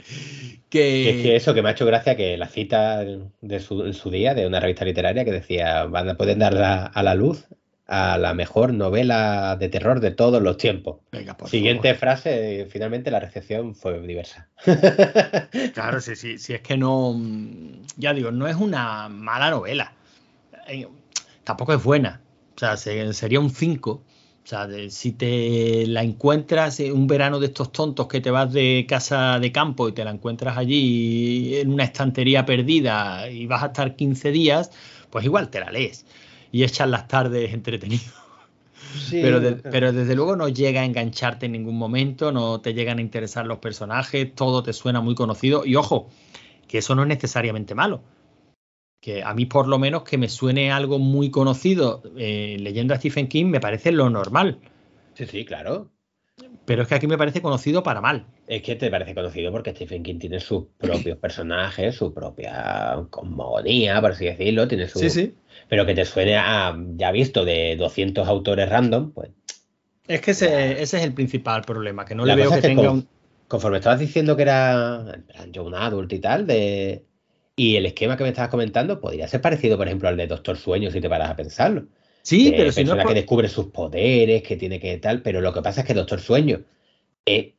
[0.69, 1.11] Que...
[1.11, 4.11] Es que eso, que me ha hecho gracia que la cita de su, en su
[4.11, 7.47] día de una revista literaria que decía, van a poder dar a la luz
[7.93, 11.01] a la mejor novela de terror de todos los tiempos.
[11.11, 14.49] Venga, Siguiente frase, finalmente la recepción fue diversa.
[15.75, 17.15] claro, sí, sí, sí, es que no,
[17.99, 19.93] ya digo, no es una mala novela.
[20.69, 20.89] Eh,
[21.45, 22.23] tampoco es buena.
[22.57, 24.03] O sea, sería un 5
[24.45, 28.87] o sea, si te la encuentras un verano de estos tontos que te vas de
[28.89, 33.67] casa de campo y te la encuentras allí en una estantería perdida y vas a
[33.67, 34.73] estar 15 días,
[35.11, 36.07] pues igual te la lees
[36.51, 38.03] y echas las tardes entretenido.
[39.11, 43.01] pero, pero desde luego no llega a engancharte en ningún momento, no te llegan a
[43.01, 45.65] interesar los personajes, todo te suena muy conocido.
[45.65, 46.09] Y ojo,
[46.67, 48.03] que eso no es necesariamente malo
[49.03, 52.99] que a mí por lo menos que me suene algo muy conocido eh, leyendo a
[52.99, 54.61] Stephen King me parece lo normal.
[55.15, 55.91] Sí, sí, claro.
[56.65, 58.27] Pero es que aquí me parece conocido para mal.
[58.47, 64.01] Es que te parece conocido porque Stephen King tiene sus propios personajes, su propia cosmogonía,
[64.01, 64.69] por así decirlo.
[64.69, 65.01] Tiene su...
[65.01, 65.35] Sí, sí.
[65.69, 69.31] Pero que te suene a, ya visto, de 200 autores random, pues...
[70.07, 73.09] Es que ese, es el principal problema, que no le veo que, tenga un...
[73.49, 77.05] Conforme estabas diciendo que era yo un adulto y tal, de
[77.57, 80.57] y el esquema que me estabas comentando podría ser parecido, por ejemplo, al de Doctor
[80.57, 81.87] Sueño, si te paras a pensarlo.
[82.23, 82.97] Sí, pero si no.
[82.97, 86.21] que descubre sus poderes, que tiene que tal, pero lo que pasa es que Doctor
[86.21, 86.63] Sueño
[87.25, 87.53] es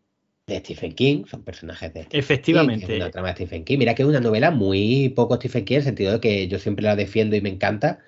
[0.47, 2.85] de Stephen King, son personajes de Stephen Efectivamente.
[2.85, 3.77] King, es una trama de Stephen King.
[3.77, 6.59] Mira que es una novela muy poco Stephen King, en el sentido de que yo
[6.59, 7.99] siempre la defiendo y me encanta,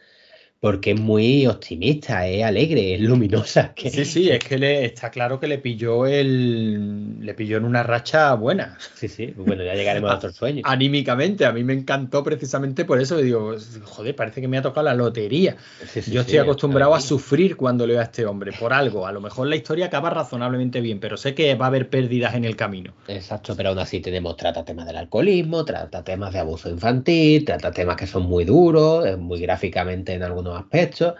[0.59, 3.73] porque es muy optimista, es alegre, es luminosa.
[3.75, 7.19] que- Sí, sí, es que le, está claro que le pilló el.
[7.23, 8.77] Le pilló en una racha buena.
[8.95, 9.33] sí, sí.
[9.37, 10.63] Bueno, ya llegaremos a otros sueños.
[10.65, 13.17] Anímicamente, a mí me encantó precisamente por eso.
[13.17, 15.55] Digo, joder, parece que me ha tocado la lotería.
[15.85, 19.05] Sí, sí, Yo sí, estoy acostumbrado a sufrir cuando leo a este hombre, por algo.
[19.05, 22.33] A lo mejor la historia acaba razonablemente bien, pero sé que va a haber pérdidas
[22.35, 22.93] en el camino.
[23.07, 27.71] Exacto, pero aún así tenemos, trata temas del alcoholismo, trata temas de abuso infantil, trata
[27.71, 31.15] temas que son muy duros, eh, muy gráficamente en algunos aspectos,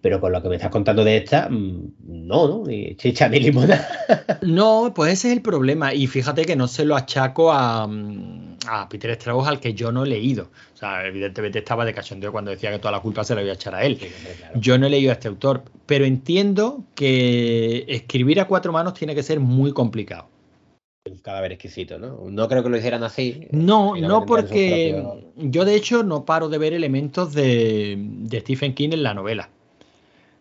[0.00, 2.64] pero con lo que me estás contando de esta, mm, no, ¿no?
[2.66, 3.88] Ni chicha ni limonada.
[4.42, 5.92] No, pues ese es el problema.
[5.92, 9.90] Y fíjate que no se lo achaco a, mm, a Peter Strauss, al que yo
[9.90, 10.50] no he leído.
[10.74, 13.50] O sea, evidentemente estaba de cachondeo cuando decía que toda la culpa se la iba
[13.50, 13.98] a echar a él.
[14.54, 19.14] Yo no he leído a este autor, pero entiendo que escribir a cuatro manos tiene
[19.14, 20.28] que ser muy complicado.
[21.16, 22.18] Cadáver exquisito, ¿no?
[22.30, 23.46] No creo que lo hicieran así.
[23.50, 27.96] No, Sino no sus porque propios- yo de hecho no paro de ver elementos de,
[27.98, 29.48] de Stephen King en la novela.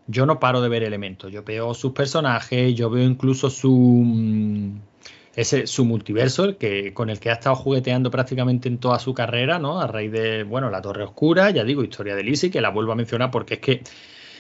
[0.08, 1.32] Yo no paro de ver elementos.
[1.32, 4.80] Yo veo sus personajes, yo veo incluso su mm,
[5.36, 9.14] ese su multiverso, el que con el que ha estado jugueteando prácticamente en toda su
[9.14, 9.80] carrera, ¿no?
[9.82, 12.94] A raíz de, bueno, La Torre Oscura, ya digo, historia de Lizzie, que la vuelvo
[12.94, 13.82] a mencionar porque es que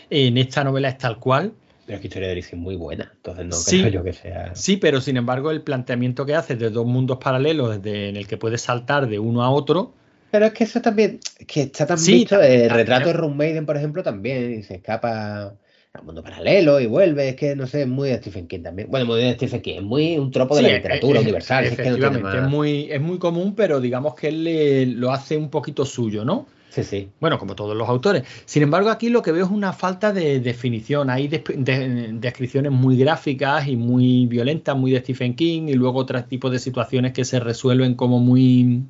[0.09, 1.51] en esta novela es tal cual.
[1.87, 3.79] Pero es que historia de es muy buena, entonces no Sí.
[3.79, 4.53] creo yo que sea...
[4.53, 8.27] Sí, pero sin embargo el planteamiento que hace de dos mundos paralelos desde, en el
[8.27, 9.93] que puedes saltar de uno a otro,
[10.31, 12.87] Pero es que eso también, que está tan Sí, visto, también, el también.
[12.87, 15.55] retrato de Room Maiden, por ejemplo, también, y se escapa
[15.93, 18.89] al mundo paralelo y vuelve, es que no sé, es muy de Stephen King también.
[18.91, 21.21] Bueno, muy de Stephen King, es muy un tropo de Sí, la eh, literatura eh,
[21.21, 24.27] universal, es que no tiene Efectivamente, más- es, muy, es muy común, pero digamos que
[24.27, 26.47] él le- lo hace un poquito suyo, ¿no?
[26.77, 27.09] Sí, sí.
[27.19, 28.23] Bueno, como todos los autores.
[28.45, 31.09] Sin embargo, aquí lo que veo es una falta de definición.
[31.09, 36.51] Hay descripciones muy gráficas y muy violentas, muy de Stephen King, y luego otros tipos
[36.51, 38.83] de situaciones que se resuelven como muy.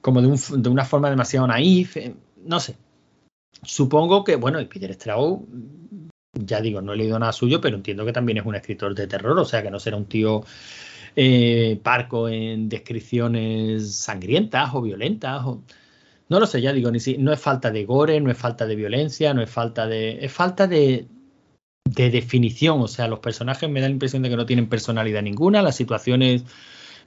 [0.00, 1.98] como de una forma demasiado naif.
[1.98, 2.14] eh,
[2.46, 2.76] No sé.
[3.62, 5.46] Supongo que, bueno, y Peter Straub,
[6.32, 9.06] ya digo, no he leído nada suyo, pero entiendo que también es un escritor de
[9.06, 10.42] terror, o sea que no será un tío
[11.16, 15.44] eh, parco en descripciones sangrientas o violentas.
[15.44, 15.62] O...
[16.28, 18.66] No lo sé, ya digo, ni si, no es falta de gore, no es falta
[18.66, 20.24] de violencia, no es falta de.
[20.24, 21.06] Es falta de,
[21.84, 22.80] de definición.
[22.80, 25.76] O sea, los personajes me da la impresión de que no tienen personalidad ninguna, las
[25.76, 26.44] situaciones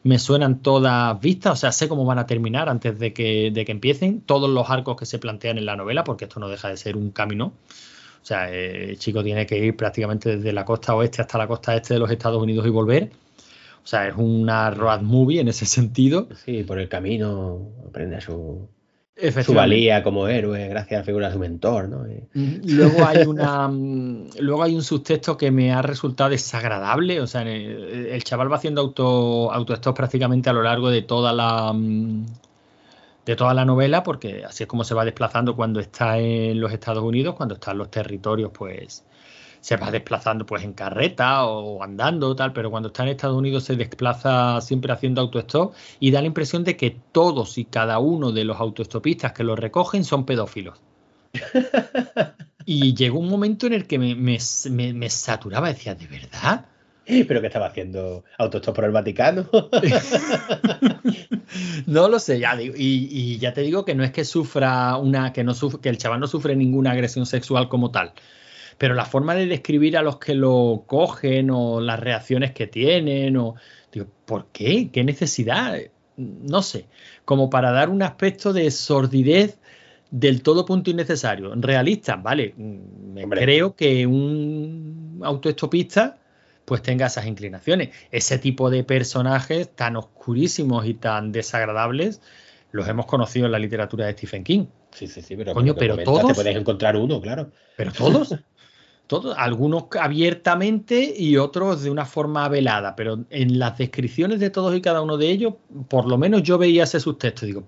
[0.03, 3.65] me suenan todas vistas, o sea, sé cómo van a terminar antes de que, de
[3.65, 6.69] que empiecen, todos los arcos que se plantean en la novela, porque esto no deja
[6.69, 7.53] de ser un camino.
[8.21, 11.47] O sea, eh, el chico tiene que ir prácticamente desde la costa oeste hasta la
[11.47, 13.11] costa este de los Estados Unidos y volver.
[13.83, 16.27] O sea, es una road movie en ese sentido.
[16.45, 18.67] Sí, por el camino aprende su,
[19.43, 22.07] su valía como héroe gracias a la figura de su mentor, ¿no?
[22.07, 27.21] Y- Luego hay una mm, luego hay un subtexto que me ha resultado desagradable.
[27.21, 31.33] O sea, el, el chaval va haciendo auto autostop prácticamente a lo largo de toda
[31.33, 32.25] la mm,
[33.25, 36.71] de toda la novela, porque así es como se va desplazando cuando está en los
[36.71, 39.03] Estados Unidos, cuando está en los territorios, pues
[39.61, 43.63] se va desplazando pues en carreta o andando tal, pero cuando está en Estados Unidos
[43.63, 48.31] se desplaza siempre haciendo autostop y da la impresión de que todos y cada uno
[48.33, 50.81] de los autostopistas que lo recogen son pedófilos.
[52.63, 54.37] Y llegó un momento en el que me, me-
[54.69, 56.65] me- me saturaba, decía, ¿de verdad?
[57.05, 59.47] ¿Pero que estaba haciendo autostop por el Vaticano?
[61.85, 64.95] No lo sé, ya digo, y, y ya te digo que no es que sufra
[64.97, 68.13] una, que no suf- que el chaval no sufre ninguna agresión sexual como tal.
[68.81, 73.37] Pero la forma de describir a los que lo cogen o las reacciones que tienen,
[73.37, 73.53] o
[73.91, 74.89] digo, ¿por qué?
[74.91, 75.77] ¿Qué necesidad?
[76.17, 76.87] No sé,
[77.23, 79.59] como para dar un aspecto de sordidez
[80.09, 81.53] del todo punto innecesario.
[81.57, 83.41] Realista, vale, mm, me Hombre.
[83.41, 86.17] creo que un autoestopista
[86.65, 87.89] pues tenga esas inclinaciones.
[88.09, 92.19] Ese tipo de personajes tan oscurísimos y tan desagradables
[92.71, 94.65] los hemos conocido en la literatura de Stephen King.
[94.91, 97.51] Sí, sí, sí, pero, Coño, pero todos- Te puedes encontrar uno, claro.
[97.77, 98.35] Pero todos,
[99.07, 104.75] todos, algunos abiertamente y otros de una forma velada, pero en las descripciones de todos
[104.75, 105.55] y cada uno de ellos,
[105.89, 107.63] por lo menos yo veía ese subtexto y digo,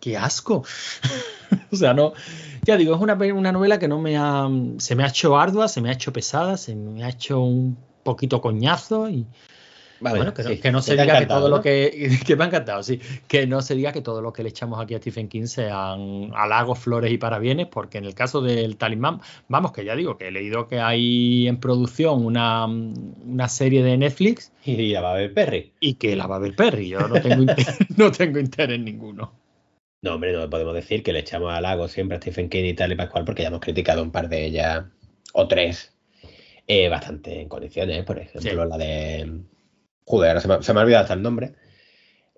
[0.00, 0.64] qué asco.
[1.72, 2.12] o sea, no,
[2.64, 5.68] ya digo, es una, una novela que no me ha, se me ha hecho ardua,
[5.68, 9.26] se me ha hecho pesada, se me ha hecho un poquito coñazo y
[10.00, 11.56] Vale, bueno, que, no- sí, que no que se diga que todo ¿no?
[11.56, 12.98] lo que, que me ha encantado, sí,
[13.28, 16.30] que no se diga que todo lo que le echamos aquí a Stephen King sean
[16.34, 20.28] halagos, flores y parabienes, porque en el caso del talismán, vamos, que ya digo, que
[20.28, 25.16] he leído que hay en producción una, una serie de Netflix Y ya va a
[25.16, 25.72] ver Perry.
[25.80, 27.56] y que la va a ver Perry, yo no tengo, inter-
[27.96, 29.32] no tengo interés ninguno.
[30.02, 32.72] No, hombre, no podemos decir que le echamos al lago siempre a Stephen King y
[32.74, 34.84] tal y Pascual, porque ya hemos criticado un par de ellas,
[35.34, 35.94] o tres,
[36.66, 38.02] eh, bastante en condiciones.
[38.04, 38.68] Por ejemplo, Sí.
[38.70, 39.40] la de
[40.10, 41.52] joder, ahora se me, se me ha olvidado hasta el nombre.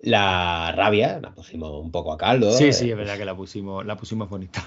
[0.02, 2.50] La rabia, la pusimos un poco a caldo.
[2.52, 4.62] Sí, sí, eh, es verdad que la pusimos, la pusimos bonita.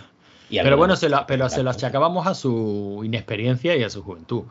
[0.49, 4.01] y Pero bueno, se la, pero se la achacábamos a su inexperiencia y a su
[4.03, 4.43] juventud.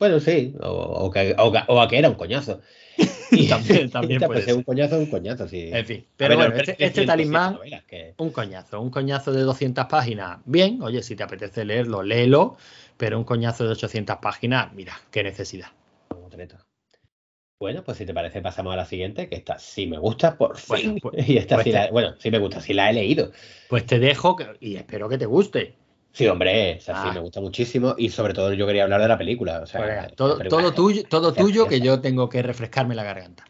[0.00, 2.60] Bueno, sí, o, o que, o a que era un coñazo.
[3.30, 4.54] Y También- también puede ser.
[4.54, 5.70] un coñazo, un coñazo, sí.
[5.72, 9.32] En fin, pero ver, bueno, este, 300, este talismán, novelas que- un coñazo, un coñazo
[9.32, 12.56] de 200 páginas, bien, oye, si te apetece leerlo, léelo,
[12.96, 15.68] pero un coñazo de 800 páginas, mira, qué necesidad.
[17.60, 20.56] Bueno, pues si te parece, pasamos a la siguiente, que esta sí me gusta, por
[20.68, 20.98] Bueno, fin.
[21.02, 23.32] pues- y esta pues sí te- la, bueno, sí me gusta, sí la he leído.
[23.68, 25.74] Pues te dejo que- y espero que te guste.
[26.12, 27.10] Sí, hombre, sí Ah.
[27.12, 29.60] me gusta muchísimo y sobre todo yo quería hablar de la película.
[29.60, 32.94] O sea, Pues la todo, película- todo tuyo, todo tuyo que yo tengo que refrescarme
[32.94, 33.44] la garganta.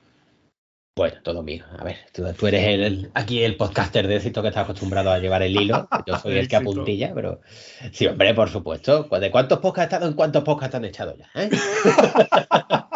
[0.96, 1.64] Bueno, todo mío.
[1.78, 5.10] A ver, tú, tú eres el, el- aquí el podcaster de éxito que está acostumbrado
[5.12, 5.86] a llevar el hilo.
[6.06, 7.40] Yo soy el que apuntilla, pero
[7.92, 9.04] sí, hombre, por supuesto.
[9.04, 9.96] ¿De cuántos podcasts?
[10.02, 11.30] ¿En cuántos podcasts han echado ya?
[11.36, 11.50] eh?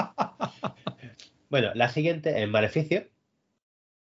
[1.52, 3.08] bueno, la siguiente es Maleficio,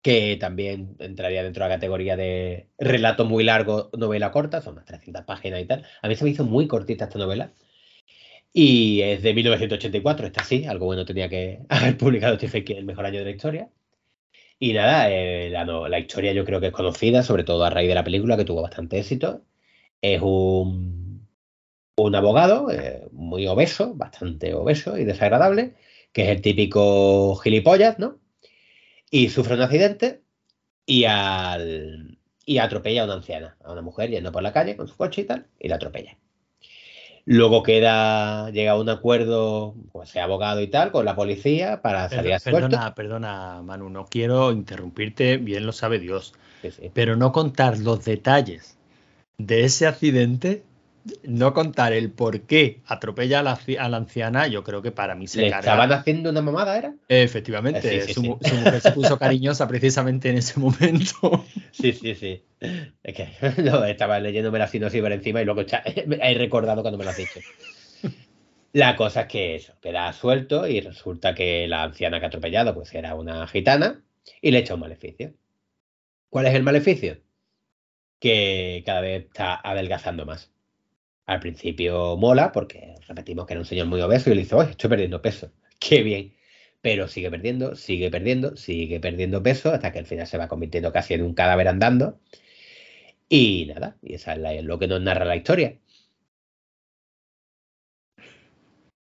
[0.03, 4.85] que también entraría dentro de la categoría de relato muy largo, novela corta, son unas
[4.87, 5.85] 300 páginas y tal.
[6.01, 7.53] A mí se me hizo muy cortita esta novela.
[8.53, 12.85] Y es de 1984, esta sí, algo bueno tenía que haber publicado Stephen King, el
[12.85, 13.69] mejor año de la historia.
[14.61, 17.95] Y nada, eh, la, historia yo creo que es conocida, sobre todo a raíz de
[17.97, 19.45] la película, que tuvo bastante éxito.
[20.03, 21.29] Es un,
[21.97, 25.75] un abogado eh, muy obeso, bastante obeso y desagradable,
[26.13, 28.19] que es el típico gilipollas, ¿no?
[29.11, 30.23] Y sufre un accidente
[30.87, 34.89] y, al, y atropella a una anciana, a una mujer yendo por la calle con
[34.89, 36.17] su coche y tal, y la atropella.
[37.27, 42.09] Luego queda, llega a un acuerdo, pues sea abogado y tal, con la policía para
[42.09, 42.69] salir a Perdona, suelto.
[42.71, 46.91] perdona, perdona, Manu, no quiero interrumpirte, bien lo sabe Dios, Sí, sí.
[46.93, 48.79] pero no contar los detalles
[49.39, 50.65] de ese accidente,
[51.25, 54.93] no contar el por qué atropella a la, ci- a la anciana, yo creo que
[54.93, 55.61] para mí se ¿Le carga.
[55.61, 56.95] estaban haciendo una mamada, era?
[57.09, 58.29] Efectivamente, Sí, sí, su, sí.
[58.29, 61.45] mu- su mujer se puso cariñosa precisamente en ese momento.
[61.73, 62.43] Sí, sí, sí.
[63.03, 63.29] Es que
[63.63, 65.63] no, estaba leyéndome la sinopsis por encima y luego
[66.23, 67.41] he recordado cuando me lo has dicho.
[68.73, 72.75] La cosa es que eso, queda suelto y resulta que la anciana que ha atropellado
[72.75, 74.03] pues era una gitana
[74.43, 75.35] y le echa un maleficio.
[76.31, 77.19] ¿Cuál es el maleficio?
[78.21, 80.51] Que cada vez está adelgazando más.
[81.33, 84.71] Al principio mola porque repetimos que era un señor muy obeso y le dice, oye,
[84.71, 85.51] estoy perdiendo peso.
[85.79, 86.35] Qué bien.
[86.83, 90.93] Pero sigue perdiendo, sigue perdiendo, sigue perdiendo peso hasta que al final se va convirtiendo
[90.93, 92.19] casi en un cadáver andando.
[93.29, 95.79] Y nada, y esa es la- lo que nos narra la historia.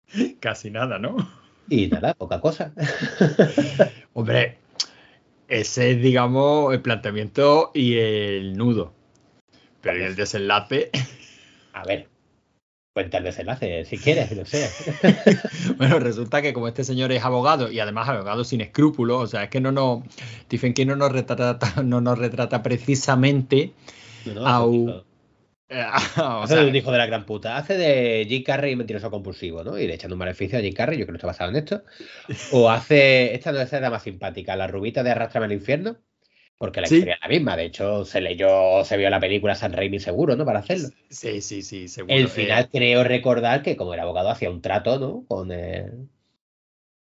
[0.41, 1.17] Casi nada, ¿no?
[1.69, 2.73] Y nada, poca cosa.
[4.15, 4.59] Hombre,
[5.49, 8.93] ese es, digamos, el planteamiento y el nudo.
[9.81, 10.91] Pero ¿y el desenlace?
[11.73, 12.09] A ver,
[12.97, 14.71] cuenta el desenlace si quieres, no sé.
[15.77, 19.45] Bueno, resulta que como este señor es abogado y además abogado sin escrúpulos, o sea,
[19.45, 20.03] es que no nos,
[20.45, 23.75] Stephen King no nos retrata, no nos retrata precisamente,
[24.25, 25.05] No, no, es un
[26.17, 27.59] o Hace sea, de un hijo de la gran puta.
[27.59, 29.79] Hace de Jim Carrey mentiroso compulsivo, ¿no?
[29.79, 31.83] Y le echando un maleficio a Jim Carrey, yo creo que está basado en esto.
[32.53, 33.35] O hace.
[33.35, 35.99] Esta no es la más simpática, la rubita de Arrastrame al infierno.
[36.59, 36.97] Porque la Sí.
[36.97, 37.57] historia es la misma.
[37.57, 40.45] De hecho, se leyó, se vio la película San Raimi seguro, ¿no?
[40.45, 40.89] Para hacerlo.
[41.11, 42.15] sí, sí, sí, seguro.
[42.15, 45.25] El eh, final creo recordar que como era abogado hacía un trato, ¿no?
[45.29, 46.09] Con el...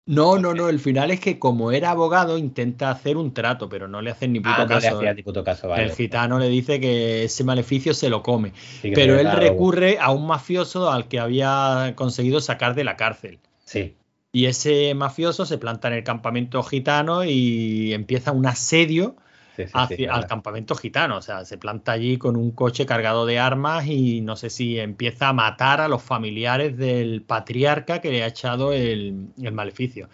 [0.06, 3.88] no, no, no, el final es que como era abogado intenta hacer un trato, pero
[3.88, 4.98] no le hacen ni puto Ah, no le caso.
[4.98, 5.84] hacía ni puto caso, vale.
[5.84, 8.52] El gitano le dice que ese maleficio se lo come.
[8.54, 13.40] Sí Pero él recurre a un mafioso al que había conseguido sacar de la cárcel.
[13.64, 13.96] Sí,
[14.32, 19.16] Y ese mafioso se planta en el campamento gitano y empieza un asedio
[19.56, 21.16] sí, sí, al campamento gitano.
[21.16, 24.78] O sea, se planta allí con un coche cargado de armas y no sé si
[24.78, 30.08] empieza a matar a los familiares del patriarca que le ha echado el, el maleficio.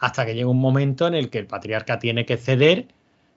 [0.00, 2.88] Hasta que llega un momento en el que el patriarca tiene que ceder.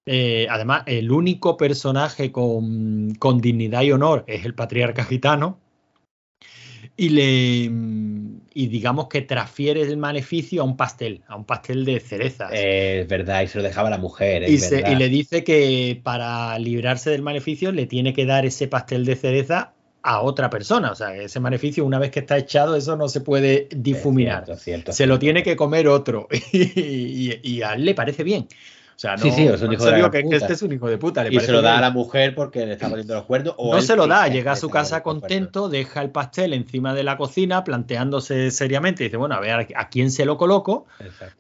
[0.05, 5.59] Eh, además, el único personaje con, con dignidad y honor es el patriarca gitano.
[6.97, 7.69] Y le
[8.57, 12.51] y digamos que transfiere el maleficio a un pastel, a un pastel de cerezas.
[12.53, 14.43] Eh, es verdad, y se lo dejaba a la mujer.
[14.43, 14.91] es Y, se- verdad.
[14.91, 19.15] y le dice que para librarse del maleficio le tiene que dar ese pastel de
[19.17, 19.73] cereza
[20.03, 20.91] a otra persona.
[20.91, 24.45] O sea, ese maleficio, una vez que está echado, eso no se puede difuminar.
[24.45, 26.27] cierto, cierto, se lo tiene que comer otro.
[26.53, 28.47] Y, y- y a él le parece bien.
[28.95, 30.87] O sea, no, Sí, sí, es un hijo de digo que, este es un hijo
[30.87, 31.23] de puta.
[31.23, 31.79] le Y se lo da bien.
[31.79, 33.53] a la mujer porque le está poniendo los cuernos.
[33.57, 36.93] O No se lo da, llega a que su casa contento, deja el pastel encima
[36.93, 40.85] de la cocina, planteándose seriamente, dice, bueno, a ver a quién se lo coloco,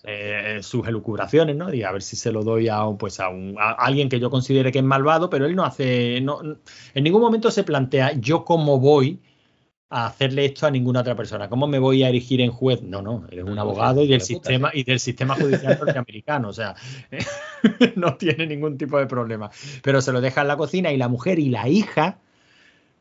[0.03, 1.73] eh, sus elucubraciones, ¿no?
[1.73, 4.29] Y a ver si se lo doy a, pues a, un, a alguien que yo
[4.29, 8.43] considere que es malvado, pero él no hace, no, en ningún momento se plantea yo
[8.43, 9.21] cómo voy
[9.89, 11.47] a hacerle esto a ninguna otra persona.
[11.47, 12.81] ¿Cómo me voy a erigir en juez?
[12.81, 16.75] No, no, eres un abogado y del sistema y del sistema judicial norteamericano, o sea,
[17.95, 19.51] no tiene ningún tipo de problema.
[19.83, 22.17] Pero se lo deja en la cocina y la mujer y la hija,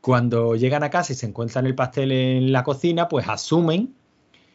[0.01, 3.95] cuando llegan a casa y se encuentran el pastel en la cocina, pues asumen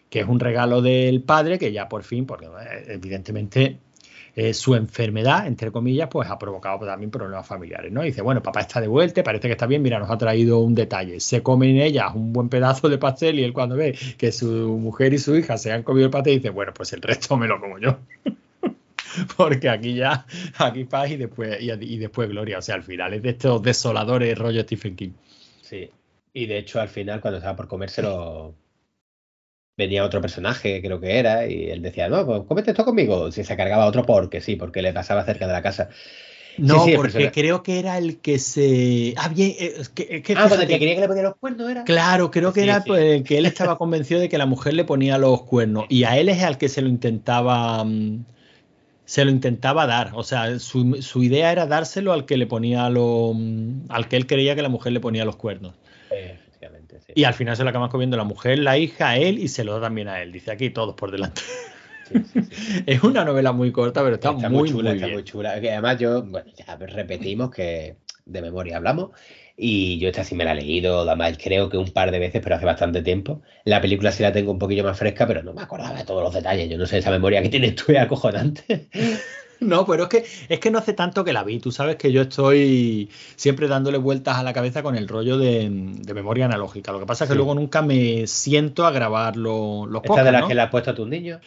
[0.09, 3.77] que es un regalo del padre que ya por fin, porque eh, evidentemente
[4.41, 8.03] eh, su enfermedad, entre comillas, pues ha provocado también problemas familiares, ¿no?
[8.03, 10.75] dice, bueno, papá está de vuelta, parece que está bien, mira, nos ha traído un
[10.75, 11.19] detalle.
[11.19, 14.47] Se comen ellas un buen pedazo de pastel y él cuando ve que su
[14.79, 17.47] mujer y su hija se han comido el pastel, dice, bueno, pues el resto me
[17.47, 17.99] lo como yo.
[19.35, 20.25] Porque aquí ya,
[20.57, 22.59] aquí paz y después, y, después gloria.
[22.59, 25.11] O sea, al final es de estos desoladores rollo Stephen King.
[25.61, 25.89] Sí.
[26.31, 28.53] Y de hecho, al final, cuando estaba por comérselo,
[29.79, 33.31] venía otro personaje, creo que era, y él decía, no, pues cómete esto conmigo.
[33.31, 35.89] Si se cargaba otro porque sí, porque le pasaba cerca de la casa.
[36.57, 39.13] No, porque creo que era el que se.
[39.15, 39.55] Ah, bien.
[39.57, 41.83] Eh, es que, ah, pues el que quería que le ponía los cuernos era.
[41.85, 45.17] Claro, creo que era pues, que él estaba convencido de que la mujer le ponía
[45.17, 45.85] los cuernos.
[45.87, 47.85] Y a él es al que se lo intentaba.
[47.85, 48.25] Mm,
[49.05, 50.11] se lo intentaba dar.
[50.15, 53.31] O sea, su, su idea era dárselo al que le ponía lo.
[53.33, 55.75] Mm, al que él creía que la mujer le ponía los cuernos.
[56.11, 56.37] Eh,
[57.15, 59.73] y al final se lo acaban comiendo la mujer, la hija, él y se lo
[59.75, 60.31] da también a él.
[60.31, 61.41] Dice aquí todos por delante.
[62.85, 64.93] es una novela muy corta, pero está, muy, chula.
[64.93, 65.51] está muy chula.
[65.51, 69.11] además, yo, bueno, ya repetimos que de memoria hablamos.
[69.61, 72.41] Y yo esta sí me la he leído, además creo que un par de veces,
[72.41, 73.41] pero hace bastante tiempo.
[73.65, 76.23] La película sí la tengo un poquillo más fresca, pero no me acordaba de todos
[76.23, 76.69] los detalles.
[76.69, 78.87] Yo no sé, esa memoria que tienes tú es acojonante.
[79.59, 81.59] No, pero es que, es que no hace tanto que la vi.
[81.59, 85.69] Tú sabes que yo estoy siempre dándole vueltas a la cabeza con el rollo de,
[85.69, 86.91] memoria analógica.
[86.91, 90.45] Lo que pasa es que luego nunca me siento a grabar los ¿Esta de las
[90.45, 91.41] que le has puesto a tus niños?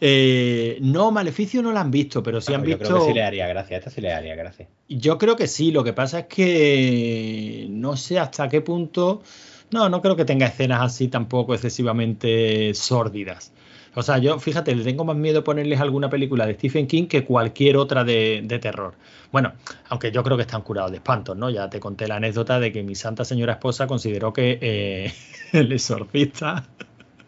[0.00, 2.84] Eh, no, Maleficio no la han visto, pero sí han visto.
[2.84, 3.78] Yo creo que sí le haría gracia.
[3.78, 4.68] Esta sí le haría gracia.
[4.88, 5.72] Yo creo que sí.
[5.72, 9.22] Lo que pasa es que no sé hasta qué punto.
[9.70, 13.52] No, no creo que tenga escenas así tampoco excesivamente sórdidas.
[13.98, 17.24] O sea, yo, fíjate, le tengo más miedo ponerles alguna película de Stephen King que
[17.24, 18.92] cualquier otra de, terror.
[19.32, 19.54] Bueno,
[19.88, 21.48] aunque yo creo que están curados de espantos, ¿no?
[21.48, 25.14] Ya te conté la anécdota de que mi santa señora esposa consideró que eh,
[25.52, 26.66] El Exorcista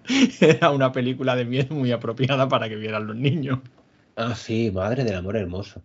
[0.41, 3.61] era una película de miedo muy apropiada para que vieran los niños.
[4.17, 5.81] Ah, sí, madre del amor hermoso.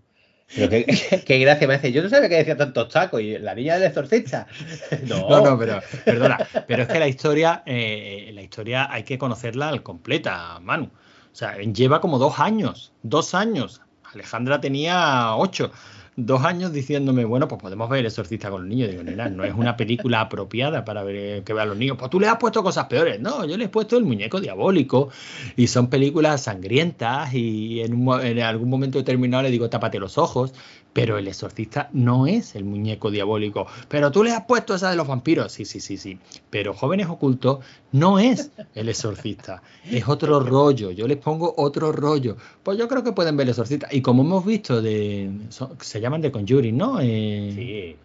[0.56, 1.92] Pero qué, gracia me hace.
[1.92, 4.48] Yo no sabía que decía tantos tacos y la niña del exorcista.
[5.08, 6.38] No, no, pero perdona.
[6.68, 10.86] Pero es que la historia, eh, la historia hay que conocerla al completa, Manu.
[10.86, 13.82] O sea, lleva como dos años, dos años.
[14.14, 15.72] Alejandra tenía ocho
[16.16, 18.90] dos años diciéndome, bueno, pues podemos ver El Exorcista con los niños.
[18.90, 21.98] Digo, nena, no es una película apropiada para ver que vean los niños.
[21.98, 23.20] Pues tú le has puesto cosas peores.
[23.20, 25.10] No, yo le he puesto El Muñeco Diabólico
[25.56, 30.54] y son películas sangrientas y en, en algún momento determinado le digo, tápate los ojos.
[30.94, 33.68] Pero el exorcista no es el muñeco diabólico.
[33.90, 35.52] Pero tú le has puesto esa de los vampiros.
[35.52, 36.20] Sí, sí, sí, sí.
[36.50, 39.64] Pero Jóvenes Ocultos no es el exorcista.
[39.90, 40.92] Es otro rollo.
[40.92, 42.38] Yo les pongo otro rollo.
[42.62, 43.88] Pues yo creo que pueden ver el exorcista.
[43.92, 45.32] Y como hemos visto, de
[45.80, 47.00] se llaman de Conjuring, ¿no?
[47.02, 47.96] Eh, sí.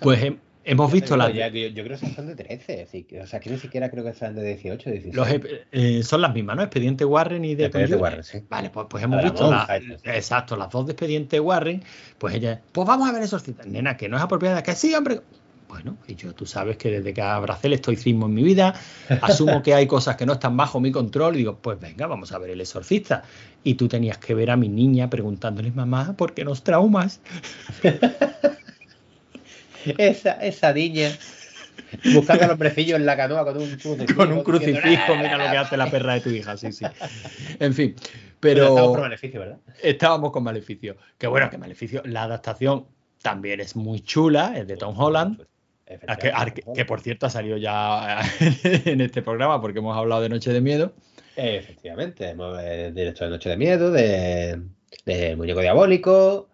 [0.00, 0.32] Pues
[0.68, 1.32] Hemos visto las.
[1.32, 2.88] Yo, creo que son de 13.
[3.22, 5.14] O sea, que ni siquiera creo que sean de 18, 16.
[5.14, 5.28] Los,
[5.70, 6.62] eh, son las mismas, ¿no?
[6.62, 7.66] Expediente Warren y de.
[7.66, 8.42] Expediente Warren, sí.
[8.48, 9.48] Vale, pues, pues hemos visto.
[10.04, 11.84] exacto, las dos de Expediente Warren.
[12.18, 12.60] Pues ella.
[12.72, 13.64] Pues vamos a ver esos citas.
[13.64, 14.64] Nena, que no es apropiada.
[14.64, 15.20] Que sí, hombre.
[15.68, 18.74] Bueno, y yo, tú sabes que desde que abracé el estoicismo en mi vida,
[19.20, 22.32] asumo que hay cosas que no están bajo mi control y digo, pues venga, vamos
[22.32, 23.22] a ver el exorcista.
[23.62, 27.20] Y tú tenías que ver a mi niña preguntándoles, mamá, ¿por qué nos traumas?
[29.98, 31.10] esa, esa niña
[32.14, 34.16] buscando al hombrecillo en la canoa con un crucifijo.
[34.16, 36.84] Con un crucifijo, mira lo que hace la perra de tu hija, sí, sí.
[37.60, 37.94] En fin,
[38.40, 38.64] pero.
[38.64, 39.58] estábamos con Maleficio, ¿verdad?
[39.82, 40.96] Estábamos con Maleficio.
[41.18, 42.86] Que bueno, que Maleficio, la adaptación
[43.22, 45.44] también es muy chula, es de Tom Holland.
[46.74, 48.20] Que, por cierto ha salido ya
[48.64, 50.92] en este programa porque hemos hablado de Noche de Miedo.
[51.36, 54.60] Efectivamente, hemos eh, directo de Noche de Miedo, de,
[55.04, 56.48] de Muñeco Diabólico.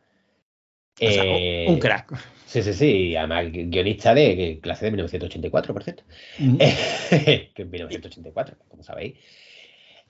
[1.00, 2.12] Un crack.
[2.46, 3.16] Sí, sí, sí.
[3.16, 6.04] Además, guionista de clase de 1984, por cierto.
[6.38, 9.14] en 1984, como sabéis.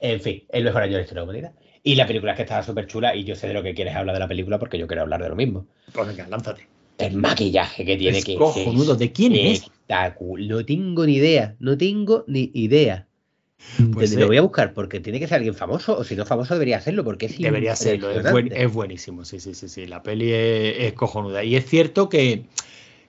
[0.01, 1.53] En fin, el mejor año de la historia de la humanidad.
[1.85, 3.95] Y la película es que estaba súper chula y yo sé de lo que quieres
[3.95, 5.67] hablar de la película porque yo quiero hablar de lo mismo.
[5.93, 6.67] Pues venga, lánzate.
[6.99, 8.97] El maquillaje que tiene que cojonudo.
[8.97, 9.71] ¿De quién es?
[9.89, 11.57] No tengo ni idea.
[11.59, 13.09] No tengo ni idea.
[13.93, 16.55] Pues lo voy a buscar porque tiene que ser alguien famoso, o si no famoso
[16.55, 19.87] debería serlo, porque es Debería serlo, es, buenísimo, sí, sí, sí, sí.
[19.87, 21.43] La peli es, cojonuda.
[21.43, 22.45] Y es cierto que,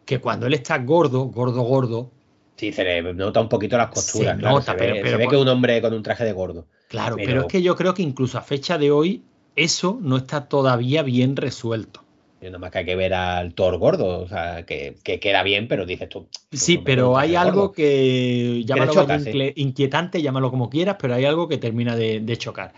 [0.05, 2.11] que, cuando él está gordo, gordo, gordo.
[2.55, 4.37] Sí, se le nota un poquito las costuras.
[4.37, 6.65] Se nota, pero, ve, pero, ve que es un hombre con un traje de gordo.
[6.87, 7.41] Claro, pero...
[7.41, 9.23] es que yo creo que incluso a fecha de hoy
[9.55, 12.03] eso no está todavía bien resuelto.
[12.43, 15.43] Y nada más que hay que ver al Thor gordo, o sea, que, que queda
[15.43, 16.27] bien, pero dices tú.
[16.49, 17.73] pues Sí, no pero hay algo gordo.
[17.73, 19.53] que, llámalo choca, sí.
[19.55, 22.73] inquietante, llámalo como quieras, pero hay algo que termina de, de chocar.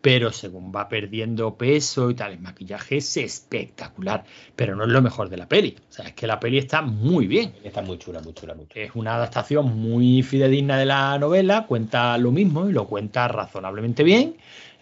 [0.00, 4.24] Pero según va perdiendo peso y tal, el maquillaje es espectacular,
[4.56, 5.76] pero no es lo mejor de la peli.
[5.88, 7.54] O sea, es que la peli está muy bien.
[7.62, 8.84] Está muy chula, muy chula, muy chula.
[8.86, 14.02] Es una adaptación muy fidedigna de la novela, cuenta lo mismo y lo cuenta razonablemente
[14.02, 14.36] bien.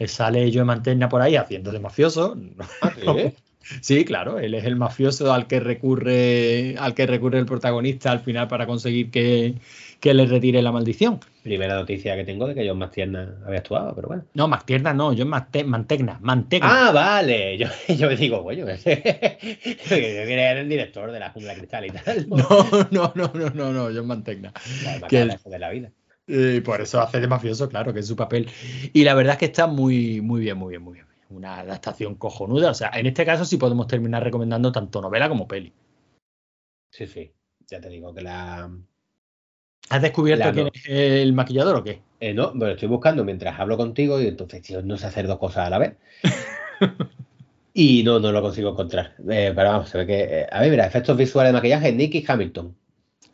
[0.07, 2.37] Sale Joe Mantegna por ahí haciendo de mafioso.
[2.81, 3.35] Ah, ¿sí?
[3.81, 8.21] Sí, claro, él es el mafioso al que recurre, al que recurre el protagonista al
[8.21, 9.55] final para conseguir que,
[10.01, 11.21] que le retire la maldición.
[11.43, 14.25] Primera noticia que tengo de que John Mastierna había actuado, pero bueno.
[14.35, 16.89] No, Mastierna no, Mante- Mantegna, Mantegna.
[16.89, 17.57] Ah, vale.
[17.59, 19.39] Yo, yo me digo, coño, que
[19.91, 22.27] el director de la jungla cristal y tal.
[22.29, 22.47] No,
[22.91, 24.53] no, no, no, no, no, John Mantegna.
[24.85, 25.91] Vale, que el- de la vida.
[26.27, 28.49] Eh, por eso hace de mafioso, claro, que es su papel.
[28.93, 31.07] Y la verdad es que está muy, muy bien, muy bien, muy bien.
[31.31, 32.71] Una adaptación cojonuda.
[32.71, 35.73] O sea, en este caso sí podemos terminar recomendando tanto novela como peli.
[36.91, 37.31] Sí, sí.
[37.69, 38.71] Ya te digo que la.
[39.91, 40.71] ¿Has descubierto La quién no.
[40.75, 42.01] es el maquillador o qué?
[42.21, 45.39] Eh, no, pero estoy buscando mientras hablo contigo y entonces tío, no sé hacer dos
[45.39, 45.95] cosas a la vez.
[47.75, 49.15] y no, no lo consigo encontrar.
[49.29, 50.21] Eh, pero vamos, se ve que.
[50.23, 52.77] eh, a ver, mira, efectos visuales de maquillaje, Nicky Hamilton.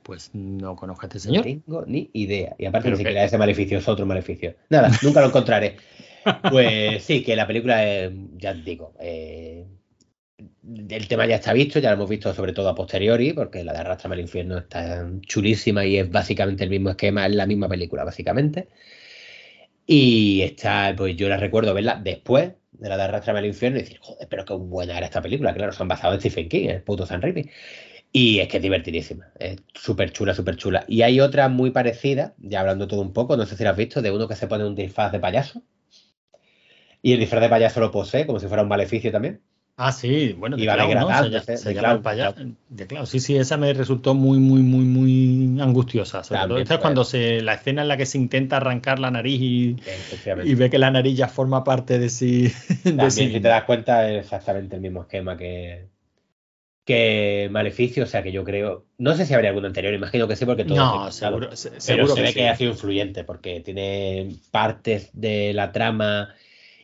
[0.03, 1.45] Pues no conozco a este No señor.
[1.45, 2.55] tengo ni idea.
[2.59, 4.55] Y aparte ni siquiera ese maleficio es otro maleficio.
[4.71, 5.77] Nada, nunca lo encontraré.
[6.51, 9.67] Pues sí, que la película es, ya digo, eh,
[10.89, 13.73] el tema ya está visto, ya lo hemos visto sobre todo a posteriori, porque la
[13.73, 17.69] de Arrastrame al infierno está chulísima y es básicamente el mismo esquema, es la misma
[17.69, 18.69] película, básicamente.
[19.87, 23.83] Y está, pues yo la recuerdo verla después de la de Arrastrame al infierno y
[23.83, 25.55] decir, joder, pero qué buena era esta película.
[25.55, 27.49] Claro, se han basado en Stephen King, el puto San Raimi.
[28.13, 30.85] Y es que es divertidísima, es súper chula, súper chula.
[30.89, 33.77] Y hay otra muy parecida, ya hablando todo un poco, no sé si la has
[33.77, 35.63] visto, de uno que se pone un disfraz de payaso.
[37.07, 39.41] Y el disfraz de payaso lo posee, como si fuera un maleficio también.
[39.79, 41.41] Ah, sí, bueno, de Y clown, ¿no?
[41.45, 42.37] Se, se de llama clown, el payaso.
[42.71, 43.07] De clown.
[43.07, 46.25] Sí, sí, esa me resultó muy, muy, muy, muy angustiosa.
[46.25, 49.11] Sobre todo esta es cuando se, la escena en la que se intenta arrancar la
[49.11, 49.77] nariz y,
[50.45, 52.45] y ve que la nariz ya forma parte de sí.
[52.85, 55.89] de También, sí si te das cuenta, es exactamente el mismo esquema que,
[56.85, 58.05] que Maleficio.
[58.05, 58.87] O sea que yo creo.
[58.99, 60.77] No sé si habría alguno anterior, imagino que sí, porque todo.
[60.79, 62.35] No, seguro, se- Pero seguro se que ve sí.
[62.35, 66.35] que ha sido influyente porque tiene partes de la trama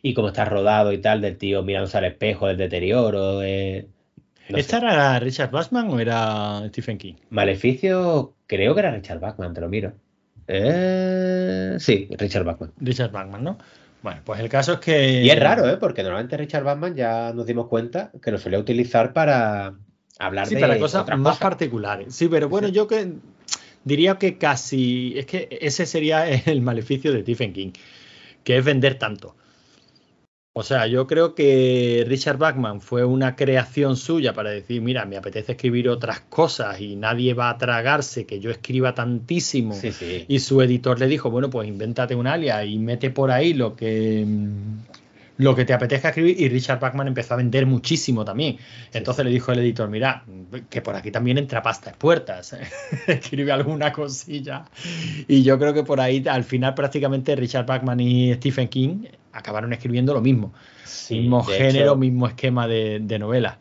[0.05, 3.39] y cómo está rodado y tal, del tío mirándose al espejo, del deterioro.
[3.39, 3.87] de-
[4.49, 4.85] no ¿Esta sé.
[4.85, 7.13] era Richard Bachman o era Stephen King?
[7.29, 9.93] Maleficio, creo que era Richard Bachman, te lo miro.
[10.47, 12.71] Eh, sí, Richard Bachman.
[12.79, 13.57] Richard Bachman, ¿no?
[14.01, 15.21] Bueno, pues el caso es que.
[15.23, 15.77] Y es raro, ¿eh?
[15.77, 19.75] Porque normalmente Richard Bachman ya nos dimos cuenta que lo solía utilizar para
[20.19, 21.41] hablar Sí, de para cosas otras más cosas.
[21.49, 22.13] particulares.
[22.13, 22.73] Sí, pero bueno, Sí.
[22.73, 23.13] yo que
[23.85, 25.13] diría que casi.
[25.17, 27.71] Es que ese sería el maleficio de Stephen King,
[28.43, 29.37] que es vender tanto.
[30.55, 35.17] O sea, yo creo que Richard Bachman fue una creación suya para decir, mira, me
[35.17, 39.73] apetece escribir otras cosas y nadie va a tragarse que yo escriba tantísimo.
[39.73, 40.25] Sí, sí.
[40.27, 43.75] Y su editor le dijo, bueno, pues invéntate un alias y mete por ahí lo
[43.75, 44.27] que,
[45.37, 46.39] lo que te apetezca escribir.
[46.39, 48.57] Y Richard Bachman empezó a vender muchísimo también.
[48.93, 50.23] Entonces le dijo el editor, mira,
[50.69, 52.55] que por aquí también entra pastas puertas.
[53.07, 54.65] Escribe alguna cosilla.
[55.27, 59.73] Y yo creo que por ahí, al final, prácticamente Richard Bachman y Stephen King acabaron
[59.73, 60.53] escribiendo lo mismo.
[60.85, 63.59] Sí, mismo género, hecho, mismo esquema de, de novela.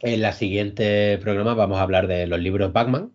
[0.00, 3.12] En la siguiente programa vamos a hablar de los libros Batman,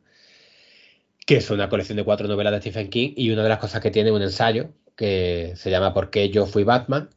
[1.26, 3.82] que es una colección de cuatro novelas de Stephen King y una de las cosas
[3.82, 7.10] que tiene un ensayo que se llama ¿Por qué yo fui Batman?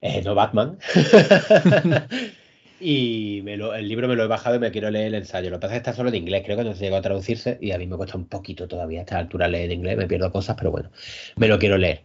[0.00, 0.78] Eh, no Batman.
[2.78, 5.50] y me lo- el libro me lo he bajado y me quiero leer el ensayo.
[5.50, 7.02] Lo que pasa es que está solo en inglés, creo que no se llegó a
[7.02, 9.96] traducirse y a mí me cuesta un poquito todavía a esta altura leer en inglés,
[9.96, 10.90] me pierdo cosas, pero bueno,
[11.36, 12.02] me lo quiero leer.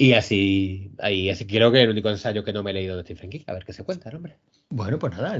[0.00, 3.02] Y así, ahí, así creo que el único ensayo que no me he leído de
[3.02, 3.40] Stephen King.
[3.46, 4.38] A ver qué se cuenta, hombre.
[4.70, 5.36] Bueno, pues nada,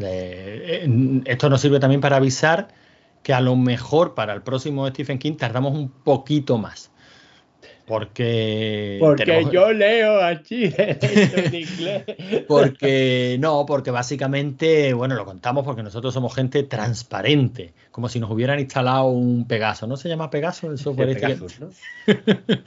[1.24, 2.68] esto nos sirve también para avisar
[3.22, 6.89] que a lo mejor para el próximo Stephen King tardamos un poquito más.
[7.90, 8.98] Porque.
[9.16, 12.04] tenemos- leo aquí en inglés.
[12.46, 18.30] Porque no, porque básicamente, bueno, lo contamos porque nosotros somos gente transparente, como si nos
[18.30, 19.88] hubieran instalado un Pegaso.
[19.88, 21.08] ¿No se llama Pegaso el software?
[21.10, 21.68] este que- Pegasus, ¿no?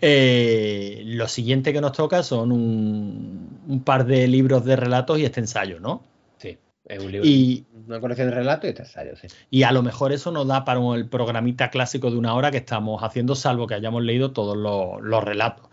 [0.00, 5.24] Eh, lo siguiente que nos toca son un, un par de libros de relatos y
[5.24, 6.02] este ensayo, ¿no?
[6.38, 6.56] Sí,
[6.86, 9.28] es un libro, Y, una colección de relatos y este ensayo, sí.
[9.50, 12.58] y a lo mejor eso nos da para el programita clásico de una hora que
[12.58, 15.66] estamos haciendo, salvo que hayamos leído todos los, los relatos.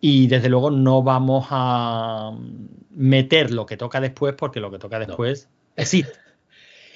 [0.00, 2.32] Y desde luego no vamos a
[2.90, 6.12] meter lo que toca después, porque lo que toca después existe.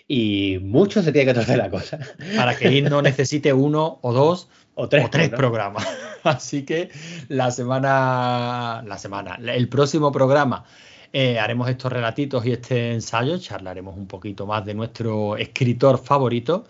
[0.09, 1.99] Y mucho se tiene que tratar la cosa.
[2.37, 5.37] Para que no necesite uno o dos O tres, o tres ¿no?
[5.37, 5.85] programas.
[6.23, 6.91] Así que
[7.27, 10.65] la semana, la semana, el próximo programa
[11.13, 16.65] Eh, haremos estos relatitos y este ensayo, charlaremos un poquito más de nuestro escritor favorito.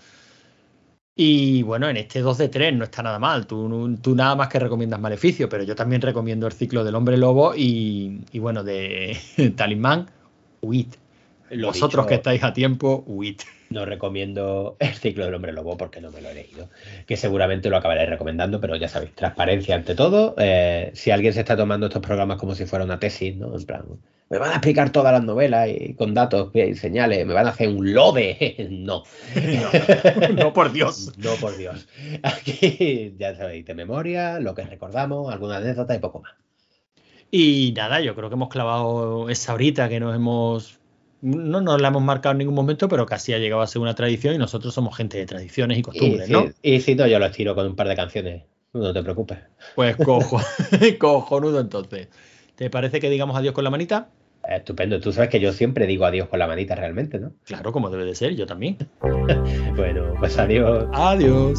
[1.14, 3.46] Y bueno, en este 2 de 3 no está nada mal.
[3.46, 7.16] Tú, tú nada más que recomiendas Maleficio, pero yo también recomiendo el ciclo del hombre
[7.16, 9.16] lobo y, y bueno, de
[9.56, 10.10] Talismán,
[10.60, 10.88] Huid.
[11.62, 13.40] Vosotros que estáis a tiempo, huid.
[13.70, 16.70] No recomiendo el ciclo del hombre lobo porque no me lo he leído.
[17.06, 20.34] Que seguramente lo acabaré recomendando, pero ya sabéis, transparencia ante todo.
[20.38, 23.56] Eh, si alguien se está tomando estos programas como si fuera una tesis, ¿no?
[23.56, 23.84] En plan,
[24.28, 27.50] me van a explicar todas las novelas y con datos y señales, me van a
[27.50, 28.56] hacer un lode.
[28.70, 29.04] no.
[29.34, 30.34] no.
[30.44, 31.12] No, por Dios.
[31.16, 31.86] No, por Dios.
[32.22, 36.34] Aquí, ya sabéis, de memoria, lo que recordamos, alguna anécdota y poco más.
[37.30, 40.78] Y nada, yo creo que hemos clavado esa horita que nos hemos
[41.22, 43.94] no nos la hemos marcado en ningún momento, pero casi ha llegado a ser una
[43.94, 46.44] tradición y nosotros somos gente de tradiciones y costumbres, y, ¿no?
[46.62, 48.44] Y si no, yo lo estiro con un par de canciones.
[48.72, 49.38] No te preocupes.
[49.74, 50.38] Pues cojo,
[50.98, 52.08] cojonudo entonces.
[52.54, 54.08] ¿Te parece que digamos adiós con la manita?
[54.48, 55.00] Estupendo.
[55.00, 57.32] Tú sabes que yo siempre digo adiós con la manita realmente, ¿no?
[57.44, 58.78] Claro, como debe de ser, yo también.
[59.76, 60.86] bueno, pues adiós.
[60.92, 61.58] Adiós.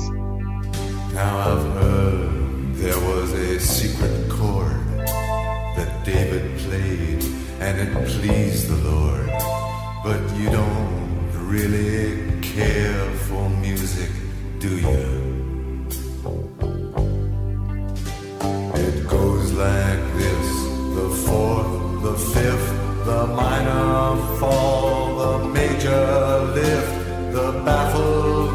[1.14, 4.78] Now I've heard there was a secret chord
[5.76, 7.24] that David played
[7.60, 9.28] and it pleased the Lord.
[10.04, 14.12] But you don't really care for music,
[14.60, 15.28] do you?
[18.76, 20.48] It goes like this
[20.96, 22.77] the fourth, the fifth,
[23.08, 26.94] the minor fall, the major lift,
[27.32, 28.47] the baffled